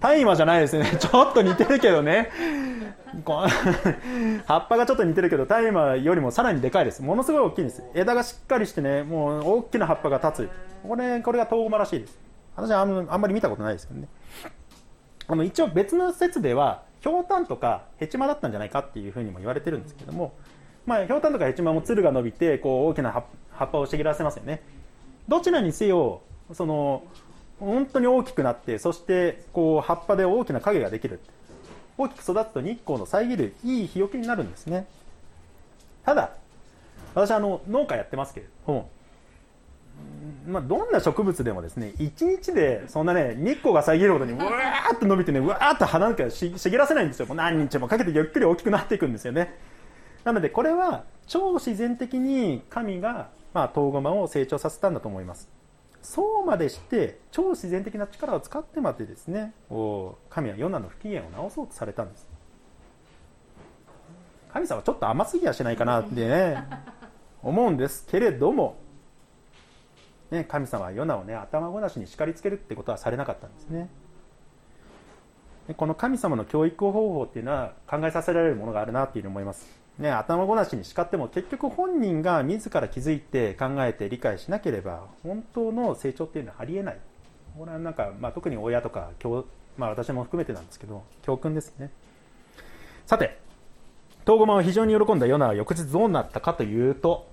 [0.00, 0.60] 大麻じゃない。
[0.60, 0.84] ですね。
[0.98, 2.30] ちょっと似てるけどね。
[3.24, 3.48] こう
[4.46, 7.02] 葉っぱがちょっと似てるけど大麻よりもさらにでかいです。
[7.02, 7.82] ものすごい大きいんです。
[7.94, 10.50] 枝がしっかりしてねもう大きな葉っぱが立つ。
[10.86, 12.18] これこれが遠駒らしいです
[12.60, 14.08] 私はあんあんまり見たことないですけどね。
[15.28, 20.32] あの一応別の説ではひょうたんとかヘチマだったんじゃないかっていうふうにも言われてるんですけども
[20.88, 23.12] まあ、ひょうたんとかヘチマもつるが伸びてこう大きな
[23.52, 24.62] 葉っぱを茂らせますよね。
[25.28, 26.22] どちらにせよ
[26.54, 27.04] その
[27.60, 31.20] 本当に大きくなってそしてこう葉っぱで大きな影ができる。
[31.98, 34.86] 大きく育つと日光の遮るいい日よけになるんですね。
[36.06, 36.30] ただ
[37.14, 38.88] 私あの農家やってますけれども
[40.46, 47.26] まあ、どんな植物でもですね一日でそんなね日光が遮るほどにうわーっと伸びてねうわーっと花なんか茂らせないんですよ。
[47.26, 49.54] もう何日もかけてゆっくり大きくなっていくんですよね。
[50.24, 55.50] なのでこれは超自然的に神が、まあ、トウゴマを成長させたんだと思います。
[56.00, 59.52] そうまでして超自然的な力を使ってまでですね
[60.30, 62.26] 神はヨナの不機嫌を直そうとされたんです。
[64.50, 66.64] 神様ちょっと甘すぎやしないかなってね
[67.42, 68.76] 思うんですけれども、
[70.30, 73.88] ね、神様はヨナをね頭ごなしに叱りつけるってことはされなかったんですね。
[75.68, 79.66] でこの神様の教育方法っていうのは考えさせられるものがあるなっていうふうに思います。
[79.98, 86.98] ね、頭ごなしに叱っても結局本人が自ら気づいて考えて理解しなければ本当の成長っていうのはありえない。
[87.58, 89.44] これはなんか、まあ、特に親とか教、
[89.76, 91.90] まあ、私も含めてなんですけど教訓ですね。
[93.06, 93.38] さて
[94.20, 97.26] 東郷は非常に喜んだヨナは翌日どうなったかというと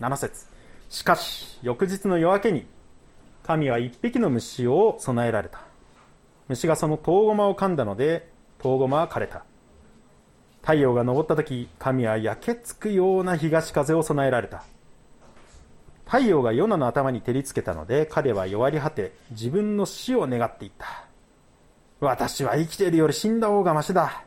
[0.00, 0.46] 7節。
[0.92, 2.66] しかし翌日の夜明けに
[3.42, 5.62] 神は一匹の虫を備えられた。
[6.48, 9.42] 虫がその遠駒を噛んだので遠駒は枯れた。
[10.60, 14.64] 太陽が昇った時神は焼けつくような東風を備えられた。
[16.04, 21.06] 太陽がヨナの頭に照りつけたので彼は弱り果て自分の死を願っていった。
[22.00, 24.24] 私は生きているより死んだ方がましだ。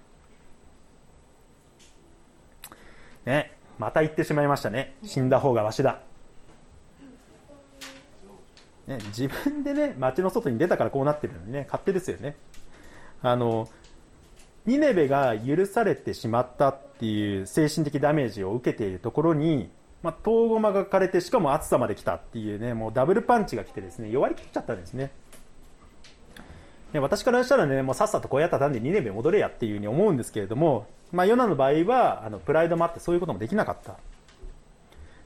[3.24, 4.96] ねまた言ってしまいましたね。
[5.04, 6.00] 死んだ方がましだ。
[8.88, 12.36] ね、自分でね街の外に出たからこうなってるのにね勝手ですよね。
[13.22, 13.68] あの
[14.66, 19.70] ニネベが許されてしまったっていう精神的ダメージを受けているところに、
[20.02, 25.12] まあ、遠駒が枯れてしかも暑さまで来たっていうねもうダブルパンチが来てですね弱りきっちゃったんですね。
[26.94, 33.98] ね私からしたらねもうさっさとこうやったらんでニネベ戻れやっていうふうに思うんですけれども、まあ、ヨナの場合はあのプライドもあってそういうこともできなかった。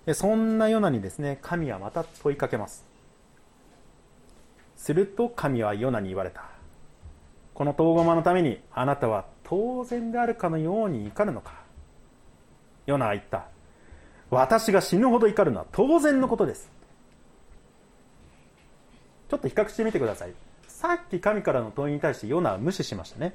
[0.06, 2.89] でそんなヨナにですね神はまた問いかけます。
[4.80, 6.46] すると神はヨナに言われた。
[7.54, 11.52] この遠駒のためにあなたは当然であるかのように怒るのか。
[12.86, 13.48] ヨナは言った。
[14.30, 16.72] 私が死ぬほど怒るのは当然のことです。
[19.30, 20.34] ちょっと比較してみてください。
[20.70, 23.34] さっき神からの問いに対してヨナは無視しましたね。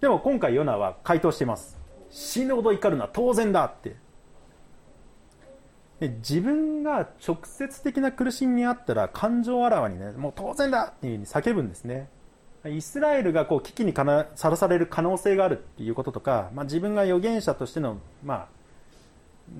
[0.00, 1.76] でも今回ヨナは回答しています。
[2.08, 3.96] 死ぬほど怒るのは当然だって。
[6.00, 12.08] で自分が直接的な苦しみにあったら感情あらわにねもう当然だっていうふうに叫ぶんですね。
[12.68, 18.48] イスラエルがこう危機にさらされる可能性があるっていうこととか、まあ、自分が預言者としての、まあ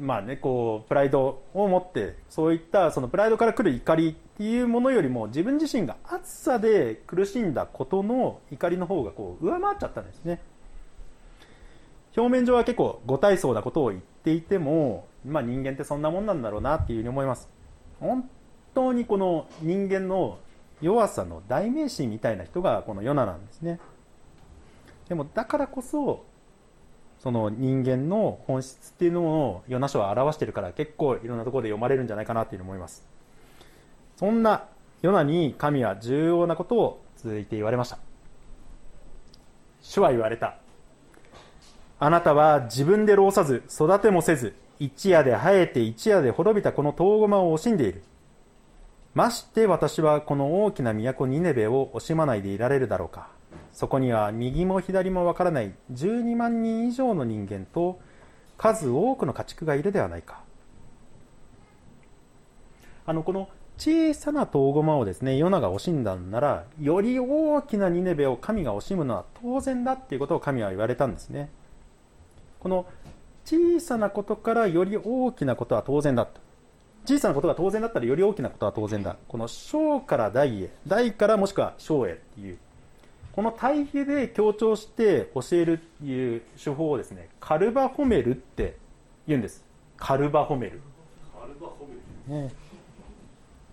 [0.00, 10.40] まあね、こうプライドを持ってそういったそのプライドから来る怒りっていうものよりも自分自身が暑さで苦しんだことの怒りの方がこう上回っちゃったんですね。
[12.16, 17.48] 表面上は結構ご体操なことを言っていても、まあ、人間ってそんなもんなんだろうなっていうふうに思います。
[18.00, 18.28] 本
[18.74, 20.38] 当にこの人間の
[20.80, 23.80] 弱さの代名詞みたいな人がこのヨナなんですね。
[25.08, 26.24] でもだからこそ
[27.18, 33.06] その人間の本質っていうのをヨナ書は表してるから結構いろんなところで読まれるんじゃないかなっていうふうに思います。
[34.16, 34.68] そんな
[35.02, 37.98] ヨナに神は重要なことを続いて言われました。
[39.82, 40.56] 主は言われた
[41.98, 48.02] あなたは自分で労さず育てもせず一夜で生えて一夜で滅びたこの遠駒を惜しんでいる。
[49.14, 53.28] まして私はこの大きな都ニネベを惜しまないでいられるだろうか。
[53.72, 57.98] そこには右も左もわからない12万人以上の人間と
[58.58, 60.42] 数多くの家畜がいるではないか。
[63.06, 71.50] あのこの小さな遠駒をですねヨナが惜しんだんならより大きなニネベを神が惜しむのは当然だっていうことを神は言われたんですね。
[72.58, 72.86] この
[73.46, 76.40] 小さなことからより大きなことは当然だと
[77.06, 79.16] 小さなことが当然だったらより大きなことは当然だ。
[79.28, 82.58] この小から大へ大からもしくは小へっていう。
[83.32, 88.76] この対比で強調して教えるっていう手法をですねカルバホメルって
[89.28, 89.64] 言うんです。
[89.96, 90.80] カルバホメル。
[92.26, 92.52] ね。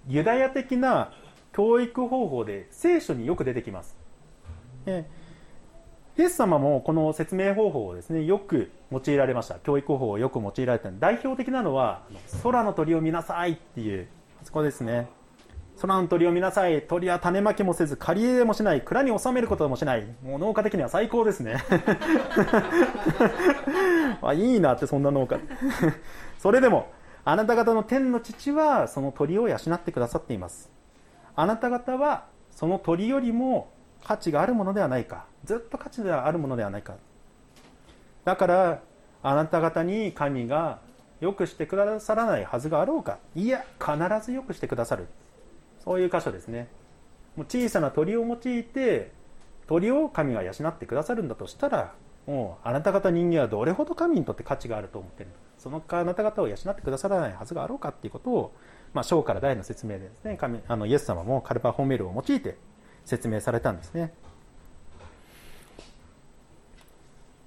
[0.07, 1.11] ユダヤ的な
[1.53, 3.95] 教育方法で聖書によく出てきます、
[4.85, 5.07] ね
[6.15, 9.55] イエス様もこの説明方法をですねよく用いられました。
[9.55, 12.03] 教育方法をよく用いられた代表的なのは
[12.43, 14.07] 空の鳥を見なさいっていう
[14.41, 15.07] あそこですね。
[15.81, 16.83] 空の鳥を見なさい。
[16.83, 18.81] 鳥は種まきもせず借り入れもしない。
[18.81, 20.05] 蔵に収めることもしない。
[20.23, 21.57] もう農家的には最高ですね。
[24.21, 25.39] あいいなってそんな農家。
[26.37, 26.91] それでも
[27.25, 30.71] あなた方の天の父はその鳥を養ってくださっています。
[31.35, 33.71] あなた方はその鳥よりも
[34.03, 35.25] 価値があるものではないか。
[35.45, 36.95] ずっと価値ではあるものではないか。
[38.25, 38.81] だから
[39.21, 40.79] あなた方に神が
[41.19, 43.19] よくしてくださらないはずがあろうか。
[43.35, 45.07] いや必ずよくしてくださる。
[45.83, 46.67] そういう箇所ですね。
[47.35, 49.11] もう小さな鳥を用いて
[49.67, 51.93] 鳥を神が養ってくださるんだとしたら
[52.27, 55.43] もうあなた方人間はどれほど神にとって価値があると思っているのか。
[55.57, 58.53] そのあなた方を養ってくださらないはずがあろうかっていうことを、
[58.93, 62.57] まあ、小から大の説明でですね神あのイエス様もカルパホメルを用いて
[63.05, 64.13] 説明されたんですね。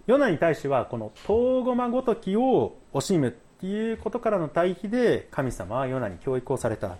[0.06, 6.96] ヨナに対してはこの遠駒ごときを惜しむっていうことからの対比で神様はヨナに教育をされた。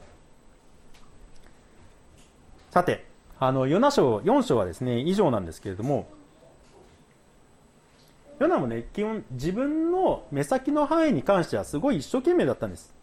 [2.70, 3.06] さて
[3.38, 6.08] あのヨナ書4章はですね以上なんですけれども
[8.38, 12.94] ヨナもね基本自分の目先の範囲に関してはすごい一生懸命だったんです。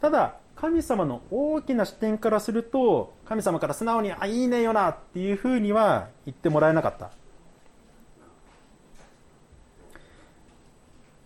[0.00, 7.10] ただ神様の大きな視点からすると神様から素直に「あいいねヨナ」っていうふうには言ってもらえなかった。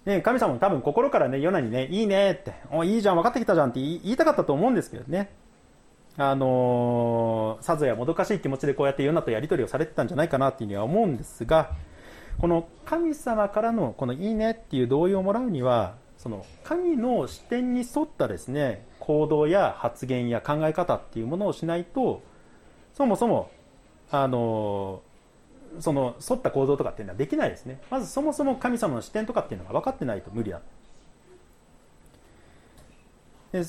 [0.09, 5.31] ね、神様も多分心からね、ヨナにね、いいねって、おいいじゃん、分かってきたじゃんって言いたかったと思うんですけどね。
[6.17, 11.77] あのー、さぞやもどかしい気持ちでこうやってヨナとやり取りをされてたんじゃないかなっていうには思うんですが、
[12.41, 22.23] この神様からのこのいいねっていう同意をもらうには、その神の視点に沿ったですね、行動や発言や考え方っていうものをしないと、
[22.95, 23.51] そもそも、
[24.11, 25.03] あの
[25.81, 27.81] その沿った行動とかっていうのはできないですね。
[27.91, 30.61] まずそもそも神様の視点とかっていうのが分かってないと無理だ。
[33.53, 33.63] で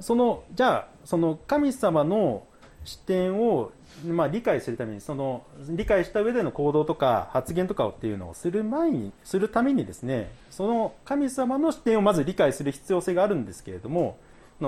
[0.00, 2.44] そのじゃあその神様の
[2.84, 3.72] 視点を、
[4.06, 14.18] まあ、理解するためにその理解した上での行動とか発言とかっていうのをする前にするためにですねその神様の視点をまず理解する必要性があるんですけれども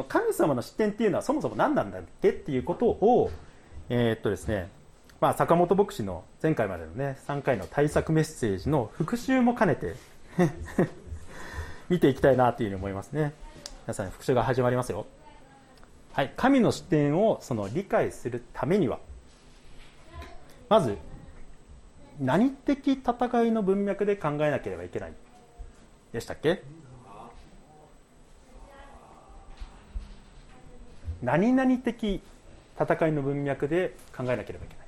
[0.08, 3.30] 神様の視点っていうのはそもそも何なんだっけっていうことを
[3.88, 4.68] えー、っとですね
[5.22, 9.94] まあ、坂本牧師の前回までのね3回の対策メッセージの復習も兼ねて
[11.88, 13.32] 見ていきたいなというふうに思いますね。
[13.86, 15.06] 皆さん復習が始まりますよ。
[16.12, 18.98] はい神の視点をその理解するためには
[20.68, 20.98] まず
[22.18, 25.12] 何的戦いの文脈で考えなければいけない？
[26.12, 26.64] でしたっけ？
[31.22, 32.20] 何々的
[32.76, 34.82] 戦いの文脈で考えなければいけない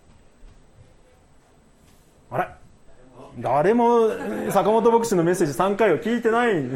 [2.31, 2.49] あれ
[3.39, 4.11] 誰も
[4.51, 6.55] 坂本牧師のメッセージ3回を聞いてない。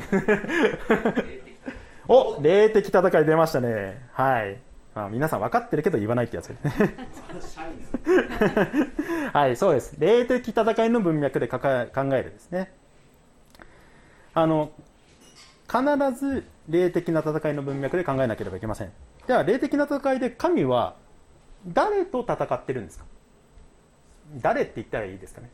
[2.08, 4.08] お霊的戦い出ましたね。
[4.12, 4.58] はい。
[4.94, 6.48] まあ、皆さん分かってるけど言わないってやつ。
[6.48, 7.64] ですね
[9.32, 9.94] はいそうです。
[9.98, 12.72] 霊的戦いの文脈で考えるですね。
[14.34, 14.70] あの
[15.70, 15.82] 必
[16.18, 18.92] ず霊的な戦いの文脈で考えなければいけません。
[19.26, 20.94] では霊的な戦いで神は
[21.68, 23.04] 誰と戦ってるんですか？
[24.40, 25.50] 誰って言ったらいいですかね？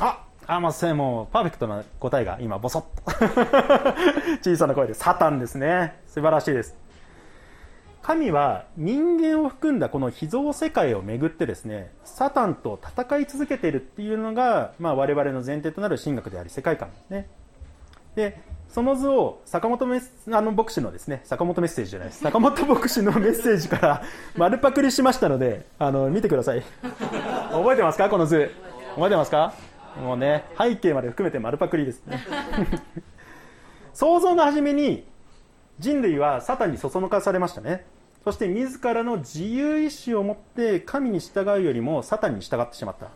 [0.00, 2.82] ああまあせもうパーフェクトな答えが今ボソッ。
[4.42, 6.00] と 小さな声でサタンですね。
[6.06, 6.76] 素晴らしいです。
[8.02, 17.28] 神は人間を含んだこの秘蔵世界をめぐってですねサタンと戦い続けているっていうのが、まあ、我々の前提となる神学であり世界観ですね。
[18.14, 18.40] で
[18.70, 24.02] その図を坂本メスあの牧師のですね坂本メッセージじゃないです坂本牧師のメッセージから
[24.36, 26.62] 丸パクリしましたのであの見てください。
[27.52, 28.50] 覚えてますかこの図。
[28.94, 29.52] 覚えてますか？
[29.96, 32.20] もうね背景まで含めて丸パクリですね。
[33.92, 35.04] 創造の初めに
[35.78, 37.86] 人類はサタンにそそのかされましたね。
[38.24, 43.10] そして自らの自由意志を持って神に従うよりもサタンに従ってしまった。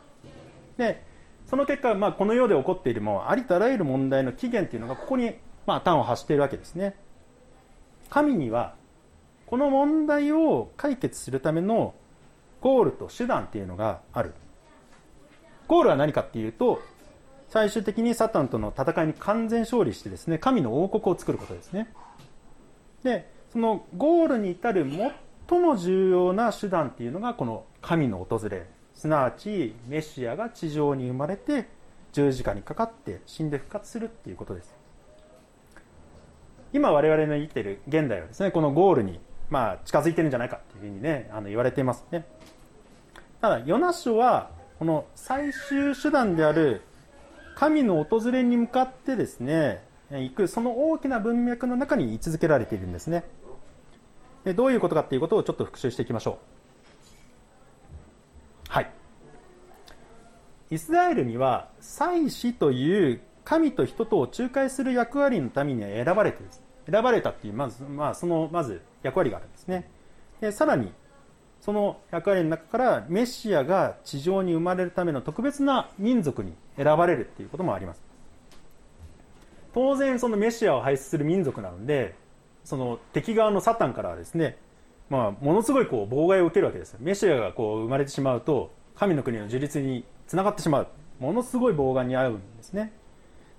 [0.77, 1.05] で
[1.47, 5.35] その結果、まあ、この世で起こっているもありとあらゆる問題の起源というのがここに、
[5.66, 6.97] まあ、端を発しているわけですね。
[8.09, 8.75] 神には
[9.47, 11.95] この問題を解決するための
[12.62, 14.33] ゴールと手段っていうのがある。
[15.69, 16.83] ゴールは何かっていうと
[17.49, 21.93] 最終的にサタンとの戦いに完全勝利してですね神の王国を作ることですね。
[23.03, 24.87] でそのゴールに至る
[25.49, 28.67] 最も重要な手段っていうのがこの神の訪れ。
[28.95, 31.67] すなわちメシアが地上に生まれて
[32.13, 34.75] 十字架にかかって死んで復活するっていうことです。
[36.73, 42.25] 今我々の生きてる現代はですねこのゴールにまあ近づいてるんじゃないかっていうふうにねあの言われていますね。
[43.41, 44.51] ただヨナ書は
[44.83, 46.83] この最終手段である
[47.55, 53.22] 神の訪れに向かってですね行くその大きな文脈の中に位置づけられているんですね。
[54.43, 56.41] でどういうことかっていうことをちょっと復習していきましょ
[58.66, 58.72] う。
[58.72, 58.91] はい。
[60.72, 66.61] イスラエルには祭司という神と人とを仲介する役割のために選ばれてです
[66.91, 69.89] 選ばれたっていうまず,、まあ、そのまず役割があるんですね。
[70.41, 70.93] でさらに
[71.63, 78.03] その役割の中からメシアが地上に生まれるための特別な民族に選ばれるっていうこともあります。
[79.73, 82.15] 当然そのメシアを輩出する民族なので
[82.65, 84.59] その敵側のサタンからはですね
[85.09, 90.87] まあ、ものすごいこう妨害を受けるわけですメシアがこう生まれてしまうと神の国の樹立につながってしまう。
[91.21, 92.93] ものすごい妨害に遭うんですね。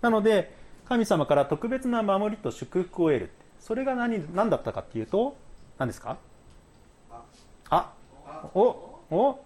[0.02, 0.54] なので
[0.86, 3.30] 神様から特別な守りと祝福を得る。
[3.60, 5.38] それが何何だったかっていうと
[5.78, 6.18] 何ですか？
[7.70, 7.94] あ
[8.54, 8.60] お
[9.10, 9.40] お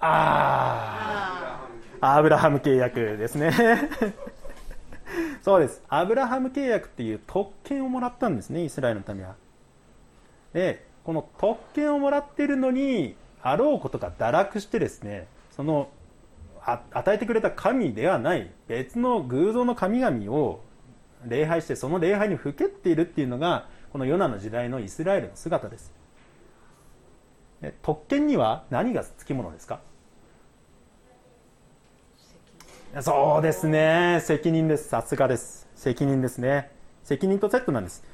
[0.00, 1.68] あ
[2.00, 3.50] アブラハム契約ですね。
[5.42, 5.82] そうです。
[5.88, 9.34] アブラハム契約っていう特権をもらったんですねイスラエルのためは。
[10.52, 15.88] でこの特権をもらってるのにあろうことが堕落してですねその
[16.64, 20.60] 与えてくれた神ではない別の偶像の神々を
[21.24, 25.92] 礼拝してその礼拝にふけっているっていうのがこのヨナの時代のイスラエルの姿です。
[27.82, 29.80] 特権には何がつきものですか？
[33.00, 34.20] そうですね。
[34.22, 34.88] 責任です。
[34.88, 35.68] さすがです。
[35.74, 36.70] 責任ですね。
[37.02, 38.04] 責任とセットなんです。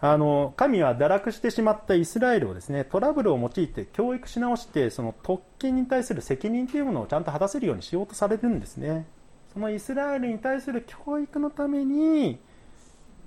[0.00, 9.06] あの神は堕落してしまったイスラエルをですねトラブルを用いて教育し直してその特権に対する責任というものをちゃんと果たせるようにしようとされるんですね。
[9.52, 12.38] そのイスラエルに対する教育のために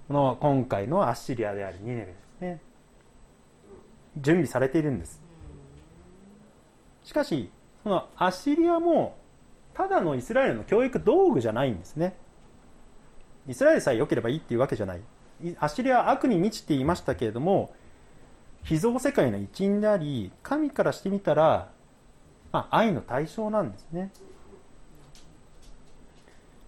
[0.07, 2.61] この今回のアッシリアであるニネベですね
[4.17, 5.21] 準備されているんです。
[7.03, 7.49] しかし
[7.83, 9.17] そのアッシリアも
[9.73, 12.15] ただのイスラエルの教育道具じゃないんですね。
[13.47, 15.01] イスラエルさえ良ければいいっていうわけじゃない。
[15.59, 17.73] アッシリアは悪に満ちていましたけれども
[18.63, 21.71] 秘蔵世界の一員であり神からしてみたら、
[22.51, 24.11] まあ、愛の対象なんですね。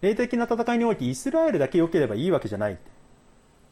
[0.02, 2.78] 霊的な戦いにおいてイスラエルだけ良ければいいわけじゃない。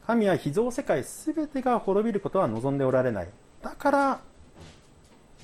[0.06, 3.28] 神は秘蔵世界全てが滅びることは望んでおられない。
[3.62, 4.20] だから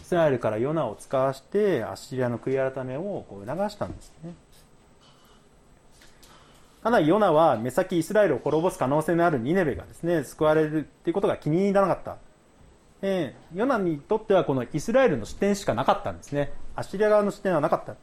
[0.01, 4.35] イスラエルからヨナを使わしてアッシリアの悔い改めをこう促したんですね。
[6.83, 12.16] ただヨナは目先イスラエルを滅ぼす可能性のあるニネベがですね救われるっていうことが気に入らなかった、
[13.03, 16.53] えー、ヨナにとってはこのイスラエルの視点しかなかったんですね。
[16.77, 17.97] アッシリア側の視点はなかった。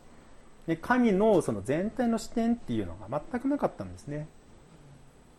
[0.67, 4.27] で神のその全体の視点っていうのが全くなかったんですね。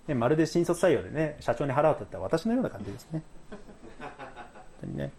[0.07, 3.23] でまるで新卒採用でね社長に払うとったら私のような感じですね。
[4.81, 5.13] 当にね。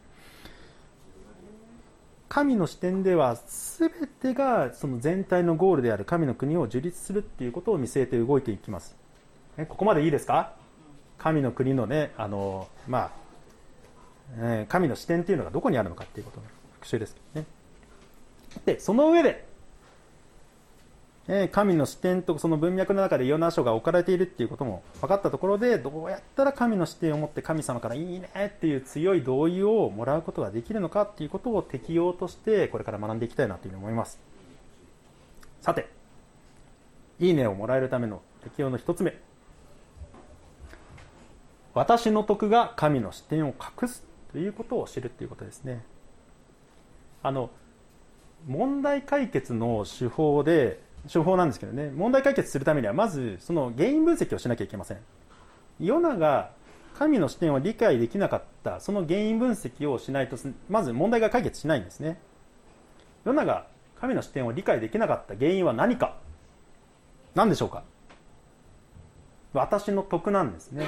[2.30, 3.38] 神の視点では
[3.78, 3.90] 全
[4.22, 6.04] てがその全体のゴールである。
[6.04, 8.98] 神の国を樹立するっていうことを見据えて動いていきます、
[9.58, 10.54] え、ここまでいいですか？
[11.18, 13.12] 神の国のねあのまあ、
[14.40, 16.44] えー、神の視点っていうのがどこにあるのかっていうことの
[16.74, 17.48] 復習ですけどね。
[18.66, 19.47] でその上で
[21.52, 34.20] 神の視点とその文脈の中でヨナ書が置かれているっていうことも分かったところでどうやったら神の視点を持って神様からいいねっていう強い同意をもらうことができるのかっていうことを適用としてこれから学んでいきたいなというふうに思います。
[35.60, 35.90] さて
[37.20, 39.18] いいねをもらえるための適用の一つ目。
[41.74, 45.84] 私の徳が神の視点を隠すということを知るということですね。
[47.22, 47.50] あの
[48.48, 51.92] 問題解決の手法で手法なんですけどね。
[51.92, 54.98] 問題解決するためにはまずその原因分析をしなきゃいけません。
[55.80, 56.52] ヨナが
[56.98, 60.38] 神の視点を理解できなかったその原因分析をしないと
[60.70, 62.20] まず問題が解決しないんですね。
[63.26, 63.68] ヨナが
[64.00, 66.18] 神の視点を理解できなかった原因は何か？
[67.36, 67.84] 何でしょうか？
[69.54, 70.86] 私の徳なんですね。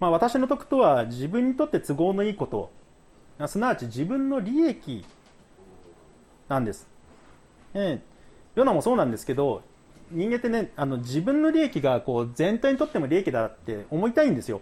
[0.00, 2.70] まあ私の徳とは自分にとって都合のいいこと。
[3.46, 5.04] すなわち自分の利益
[6.48, 6.86] なんです。
[7.74, 8.00] え
[8.54, 9.62] ヨナもそうなんですけど
[10.10, 14.60] 人間ってねあの自分の利益がこう全体にとっても利益だって思いたいんですよ。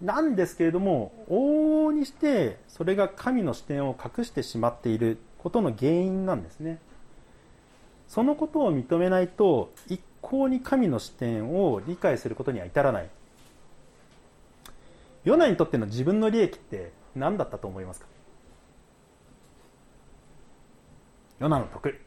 [0.00, 6.78] なんですけれども往々にしてそれが神の視点を隠してしまっていることの原因なんですね。
[8.06, 13.10] そのことを認めないと一向に神の視点を理解することには至らない。
[15.24, 18.06] ヨナにとっての自分の利益って何だったと思いますか？
[21.40, 22.00] ヨナの徳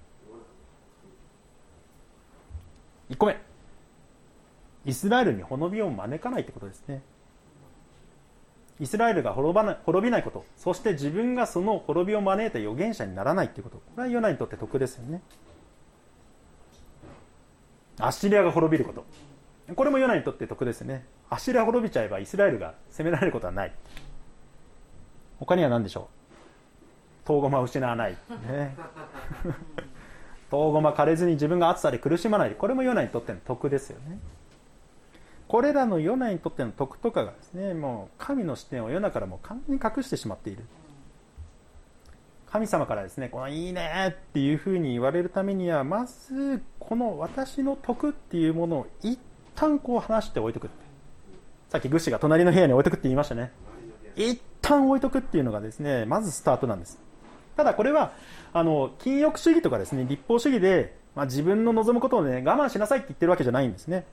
[3.11, 3.37] 1個目。
[4.85, 7.03] イスラエルに滅びを招かないってことですね。
[8.79, 10.43] イスラエルが滅ばな滅びないこと。
[10.57, 13.77] そして自分がその滅びを招いた預言者にならないっていうこと。
[13.77, 15.21] これはヨナにとって得ですよね。
[17.99, 19.05] アッシリアが滅びること。
[19.75, 21.05] これもヨナにとって得ですよね。
[21.29, 23.73] アッシリア滅びちゃえばイスラエルが攻められることはない。
[25.37, 26.09] 他には何でしょ
[27.23, 27.27] う？
[27.27, 28.11] 遠駒を失わない、
[28.47, 28.75] ね、
[30.51, 32.51] 遠駒枯れずに自分が暑さで苦しまない。
[32.51, 34.19] これもヨナにとっての徳ですよね。
[35.47, 40.63] これらのヨナにとっての徳とかがですねもう神の視点をヨナからも完全に隠してしまっている。
[42.51, 49.17] 神様からですねこのいいねっていうふうに言われるためにはまずこの私の徳っていうものを一
[49.55, 50.69] 旦こう話しておいておく
[51.69, 53.51] さっきグッシが隣の部屋に置いとくって言いましたね。
[54.17, 56.99] 一旦置いとくっていうのがですねまずスタートなんです。
[57.55, 58.13] ただこれは
[58.53, 64.05] あの禁欲主義とかですね立法主義で、まあ、自分の望むことをね我慢しなさいって言ってるわけじゃないんですね。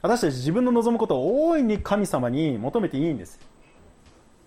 [0.00, 3.38] 私たち自分の望むことを大いに神様に求めていいんです。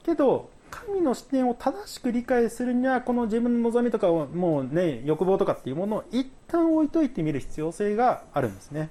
[0.04, 8.90] けど神の視点を正しく理解するにはこの自分の望みとかをもうね欲望とかっていうものを一旦置いといてみる必要性があるんですね。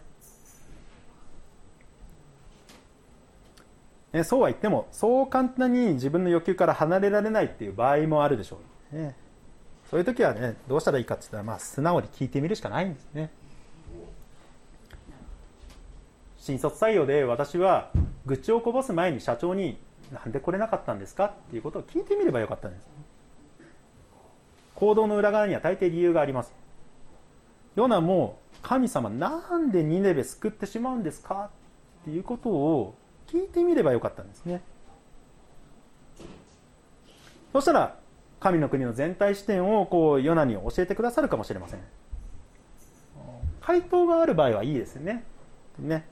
[4.13, 8.59] ね、そうは言ってもそう簡単に自分の欲求から離れられないっていう場合もあるでしょ
[8.93, 9.15] う、ね、
[9.91, 13.31] そういう時はねどうしたらいいかって言ったら、まあ、素直に聞いてみるしかないんですね。
[16.39, 17.91] 新卒採用で私は
[18.25, 19.79] 愚痴をこぼす前に社長に
[20.13, 22.87] なんで来れなかったんですかっていうことを聞いてみればよかったんです。
[24.77, 26.53] 行動の裏側には大抵理由があります。
[27.75, 31.51] ヨナも神様なんでニネベ救ってしまうんですか
[32.03, 32.95] っていうことを
[33.27, 34.63] 聞いてみればよかったんですね。
[37.53, 38.00] そしたら
[38.41, 41.81] 神の国の全体視点をこうヨナに教えてくださるかもしれません。
[43.61, 45.25] 回答がある場合はいいですよね。
[45.79, 46.07] ね。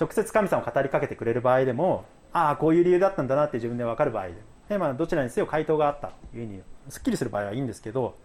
[0.00, 4.34] 直接神様を語りかけてくれる場合でもああこういう理由だったんだなって自分で分かる場合で。
[4.68, 8.16] で、まあ、どちらにせよ回答があったというふうにすっきりする場合はいいんですけど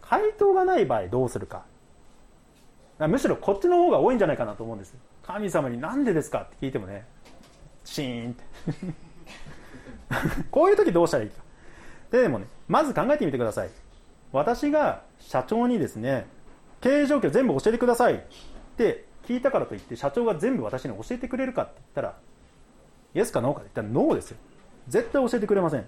[0.00, 1.64] 回答がない場合どうするか。
[2.98, 4.96] むしろこっちの方が多いんじゃないかなと思うんです。
[5.22, 7.06] 神様に何でですかって聞いてもね
[7.84, 8.44] シーンって。
[10.50, 11.42] こういう時どうしたらいいか。
[12.10, 13.70] ででもねまず考えてみてください。
[14.32, 16.26] 私が社長にですね
[16.80, 18.18] 経営状況全部教えてくださいっ
[18.76, 22.16] て聞いたからといって社長が全部私に教えてくれるかって言ったら
[23.14, 24.36] イエスかノーかって言ったらノーですよ。
[24.88, 25.84] 絶対教えてくれません。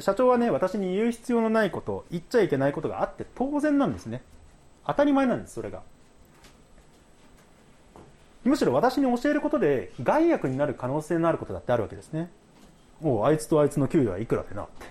[0.00, 4.22] 社長はね私に言う必要のないこと言っちゃいけないことがあって当然なんですね。
[4.86, 5.82] 当たり前なんですそれが。
[8.44, 12.30] むしろ私に教えることで害悪になる可能性のあることだってあるわけですね。
[13.04, 14.86] おあいつとあいつの給与はいくらでなって。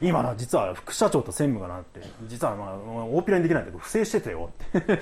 [0.02, 2.76] 今な実は副社長と専務がなって実はまあ
[3.06, 4.98] 大っぴらにできないんだけど不正してたよって。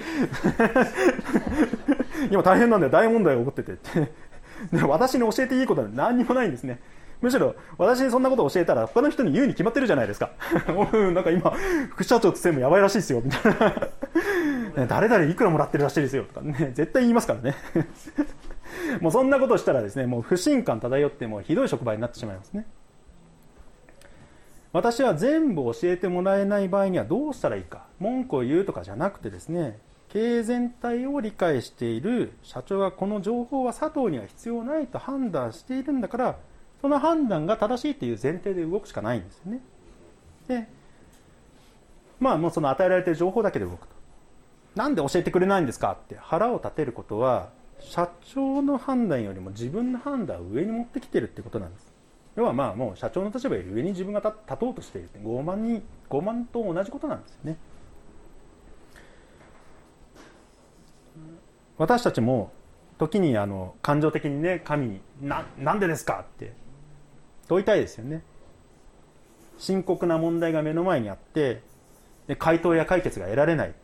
[2.30, 4.12] 今大変なんだよ大問題が起こっててって。
[4.70, 6.78] で私に教えていいことは何にもないんですね。
[7.22, 10.32] むしろ私にそんなことを教えたら他の人に言うに決まってるじゃないですか。
[11.14, 11.52] なんか今
[11.90, 13.56] 副社長と専務やばいらしいですよみたい
[14.76, 14.86] な。
[14.86, 16.72] 誰々いくらもらってるらしいですよとかね。
[16.74, 17.54] 絶対言いますからね。
[19.00, 22.66] もうそんなことしたらですねもう不信感漂ってもひどい職場になってしまいますね。
[24.72, 29.78] 私は全部教えてもらえない場合にはどうしたらいいか文句を言うとかじゃなくてですね
[30.08, 36.36] 経営全体を理解している社長がこの情報は佐藤には必要ないと判断しているんだから
[36.80, 39.60] その判断が正しいという前提で動くしかないんですよね。
[40.48, 40.68] で
[42.18, 43.94] まあもうその与えられている情報だけで動くと。
[44.74, 47.50] なんで教えてくれないんですかって腹を立てることは
[47.84, 51.92] 社長の判断よりも自分の判断を上に持ってきてるってことなんです。
[52.36, 55.18] 要はまあもう社長の立場より上に自分が立とうとしているって。
[55.18, 57.58] 傲慢に傲慢と同じことなんですよね。
[61.76, 62.52] 私たちも
[62.98, 66.52] 時にあの感情的にね神にな「なんでですか?」って
[67.48, 68.22] 問いたいですよね。
[69.58, 71.62] 深刻な問題が目の前にあって
[72.26, 73.74] で回答や解決が得られない。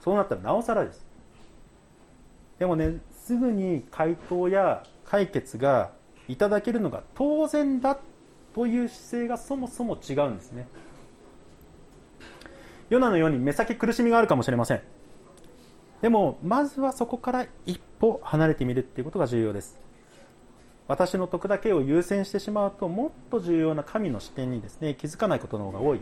[0.00, 1.04] そうなったらなおさらです。
[2.58, 5.90] でもねすぐに回答や解決が
[6.28, 7.98] いただけるのが当然だ
[8.54, 10.68] という姿勢がそもそも違うんですね。
[12.88, 14.80] ヨナのように目先苦しみがあるかもしれません。
[16.02, 19.76] でもまずはそこから一歩離れてみるっていうことが重要です。
[20.86, 26.00] 私の得だけを優先してしまうともっと重要な神の視点にですね気づかないことの方が多い。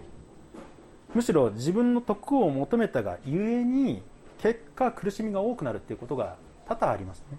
[1.15, 4.03] むしろ自分の得を求めたがゆえに
[4.43, 6.37] 結果苦しみが多くなるっていうことが
[6.67, 7.39] 多々ありますね。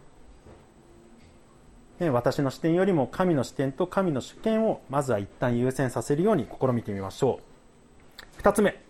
[2.08, 7.40] ね私の視点よりも神の視点と神の主権をまずは一旦優先させるように試みてみましょ
[8.38, 8.42] う。
[8.42, 8.84] 2つ目。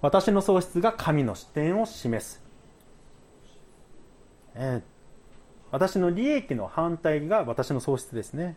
[0.00, 2.42] 私の喪失が神の視点を示す、
[4.54, 4.82] え、
[5.70, 8.56] 私の利益の反対が私の喪失ですね。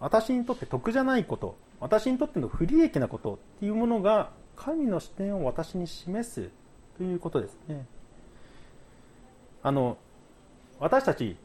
[0.00, 6.50] 私にとって得じゃないこと私にとっての不利益なことっていうものが神の視点を私に示す
[6.96, 7.86] ということですね。
[9.62, 9.96] あの
[10.80, 11.36] 私たち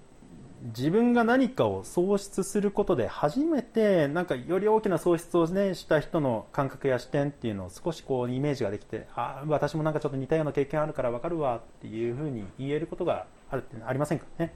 [0.76, 14.54] 自分が何かを喪失することで初めてなんかより大きな喪失を、ね、した人の感覚や視点っていうのを少しこうイメージができてあ私もなんかちょっと似たような経験あるから分かるわっていうふうに言えることがあるってありませんかね。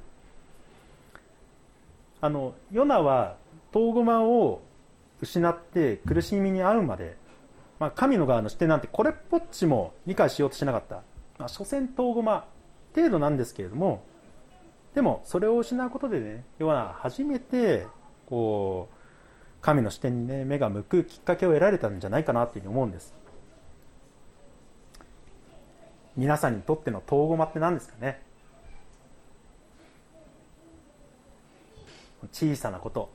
[2.20, 3.38] あのヨナは
[3.72, 4.62] 遠駒を
[5.22, 7.16] 失って苦しみに遭うまで、
[7.80, 11.04] まあ、神の側の視点なんてこれっぽっちも理解しようとしなかった、
[11.38, 12.46] まあ、所詮遠駒
[12.96, 14.04] 程度なんですけれども
[14.94, 17.88] でもそれを失うことでね要は初めて
[18.26, 18.96] こう
[19.62, 23.14] 神の視点にね目が向くきっかけを得られたんじゃないかなというふうに思うんです。
[26.18, 28.22] 皆さんにとっての遠駒って何ですかね。
[32.32, 33.12] 小さなこと。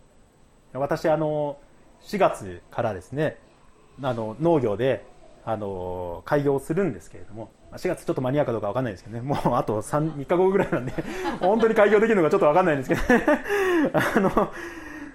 [0.72, 1.58] 私あの
[2.02, 3.38] 4月からですね
[4.02, 5.04] あの農業で
[5.44, 9.22] あの開業するんですけれども4月ちょっと間に合うかどうか分かんないですけどね。
[9.22, 10.92] もうあと 3, 3日後ぐらいなんで
[11.40, 13.00] 本当に開業できるのかちょっと分かんないんですけど、
[13.92, 14.52] あの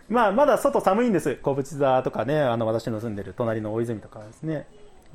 [0.09, 1.35] まあ、まだ外寒いんです。
[1.35, 4.67] 小淵座とかねあの私の住んでる隣の大泉とかですね。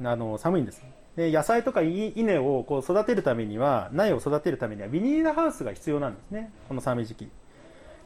[0.03, 0.85] あの寒いんです。
[1.17, 6.51] で野菜とか稲をこう育てるためには苗を育てるためにはビニールハウスが必要なんですね。
[6.69, 7.31] この寒い時期。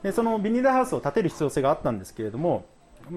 [0.02, 2.64] でそのビニールハウスを建てる必要性があったんですけれども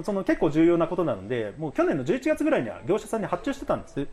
[0.03, 4.07] その結構重要なことなのでもう去年の11月ぐらいには業者さんに発注してたんです。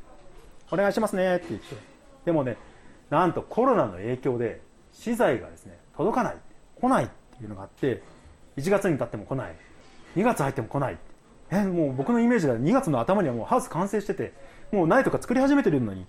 [0.71, 1.90] お願いしますねって言って。
[2.25, 2.57] でもね
[3.11, 4.61] なんとコロナの影響で
[4.93, 6.37] 資材がですね届かない
[6.81, 8.03] 来ないっていうのがあって
[8.57, 9.55] 1月に経っても来ない
[10.17, 10.99] 2月入っても来ない。
[11.53, 14.33] えもう僕のイメージでは2月の頭にはもうハウス完成してて
[14.71, 16.07] もう苗とか作り始めてるのに。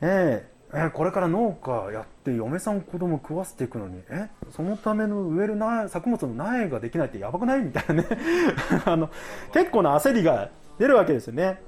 [0.00, 7.60] ええこれから農家やって嫁さん子供食わせていくのにえそのための植える苗作物の苗ができないってやばくない？
[7.62, 8.08] みたいなね。
[8.84, 9.08] あの
[9.52, 11.60] 結構な焦りが出るわけですよね。